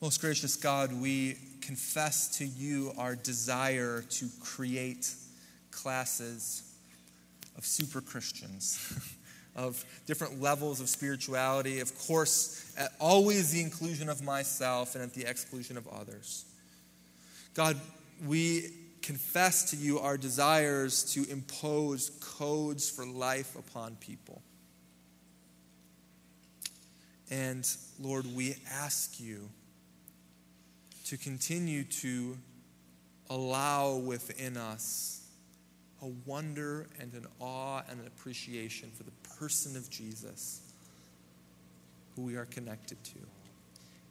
Most 0.00 0.22
gracious 0.22 0.56
God, 0.56 0.94
we 0.94 1.36
confess 1.60 2.38
to 2.38 2.46
you 2.46 2.90
our 2.96 3.14
desire 3.14 4.00
to 4.00 4.30
create 4.40 5.12
classes 5.70 6.62
of 7.58 7.66
super 7.66 8.00
Christians, 8.00 8.98
of 9.56 9.84
different 10.06 10.40
levels 10.40 10.80
of 10.80 10.88
spirituality. 10.88 11.80
Of 11.80 11.98
course, 11.98 12.72
at 12.78 12.92
always 12.98 13.52
the 13.52 13.60
inclusion 13.60 14.08
of 14.08 14.22
myself 14.22 14.94
and 14.94 15.04
at 15.04 15.12
the 15.12 15.28
exclusion 15.28 15.76
of 15.76 15.86
others. 15.88 16.46
God, 17.52 17.78
we 18.24 18.70
confess 19.02 19.70
to 19.72 19.76
you 19.76 19.98
our 19.98 20.16
desires 20.16 21.12
to 21.12 21.30
impose 21.30 22.10
codes 22.22 22.88
for 22.88 23.04
life 23.04 23.54
upon 23.54 23.96
people. 23.96 24.40
And 27.30 27.68
Lord, 27.98 28.24
we 28.34 28.56
ask 28.72 29.20
you 29.20 29.50
to 31.10 31.16
continue 31.16 31.82
to 31.82 32.38
allow 33.30 33.96
within 33.96 34.56
us 34.56 35.26
a 36.02 36.06
wonder 36.24 36.86
and 37.00 37.14
an 37.14 37.26
awe 37.40 37.82
and 37.90 37.98
an 37.98 38.06
appreciation 38.06 38.88
for 38.96 39.02
the 39.02 39.10
person 39.36 39.76
of 39.76 39.90
Jesus 39.90 40.60
who 42.14 42.22
we 42.22 42.36
are 42.36 42.44
connected 42.44 43.02
to 43.02 43.18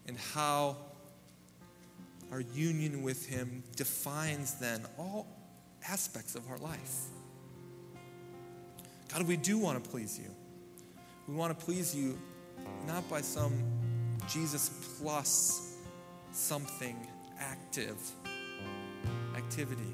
and 0.09 0.17
how 0.33 0.75
our 2.33 2.41
union 2.41 3.01
with 3.01 3.25
him 3.25 3.63
defines 3.77 4.55
then 4.55 4.81
all 4.97 5.25
aspects 5.87 6.35
of 6.35 6.49
our 6.49 6.57
life. 6.57 7.05
God, 9.07 9.25
we 9.25 9.37
do 9.37 9.57
want 9.57 9.81
to 9.81 9.89
please 9.89 10.19
you. 10.19 10.35
We 11.29 11.33
want 11.33 11.57
to 11.57 11.65
please 11.65 11.95
you 11.95 12.19
not 12.85 13.09
by 13.09 13.21
some 13.21 13.53
Jesus 14.27 14.97
plus 14.99 15.68
something 16.31 16.95
active, 17.39 17.97
activity. 19.35 19.93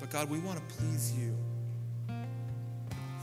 But 0.00 0.10
God, 0.10 0.30
we 0.30 0.38
want 0.38 0.58
to 0.58 0.74
please 0.76 1.12
you 1.12 1.36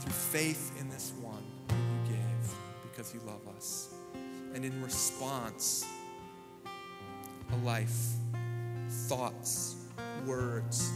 through 0.00 0.12
faith 0.12 0.78
in 0.80 0.88
this 0.88 1.12
one 1.20 1.42
who 1.68 1.76
you 1.76 2.16
gave 2.16 2.54
because 2.82 3.12
you 3.14 3.20
love 3.26 3.46
us. 3.56 3.94
And 4.54 4.64
in 4.64 4.82
response, 4.82 5.84
a 7.52 7.56
life, 7.64 8.14
thoughts, 8.88 9.76
words, 10.26 10.90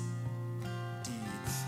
deeds 1.02 1.64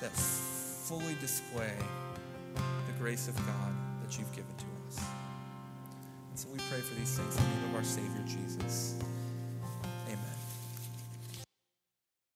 that 0.00 0.12
fully 0.12 1.14
display 1.20 1.72
the 2.54 2.92
grace 2.98 3.28
of 3.28 3.36
God 3.46 3.72
that 4.02 4.18
you've 4.18 4.32
given 4.32 4.54
to 4.56 4.64
us. 4.64 4.69
So 6.40 6.48
we 6.54 6.58
pray 6.70 6.80
for 6.80 6.94
these 6.94 7.18
things 7.18 7.36
in 7.36 7.42
the 7.42 7.50
name 7.50 7.68
of 7.68 7.74
our 7.74 7.84
Savior 7.84 8.24
Jesus. 8.26 8.94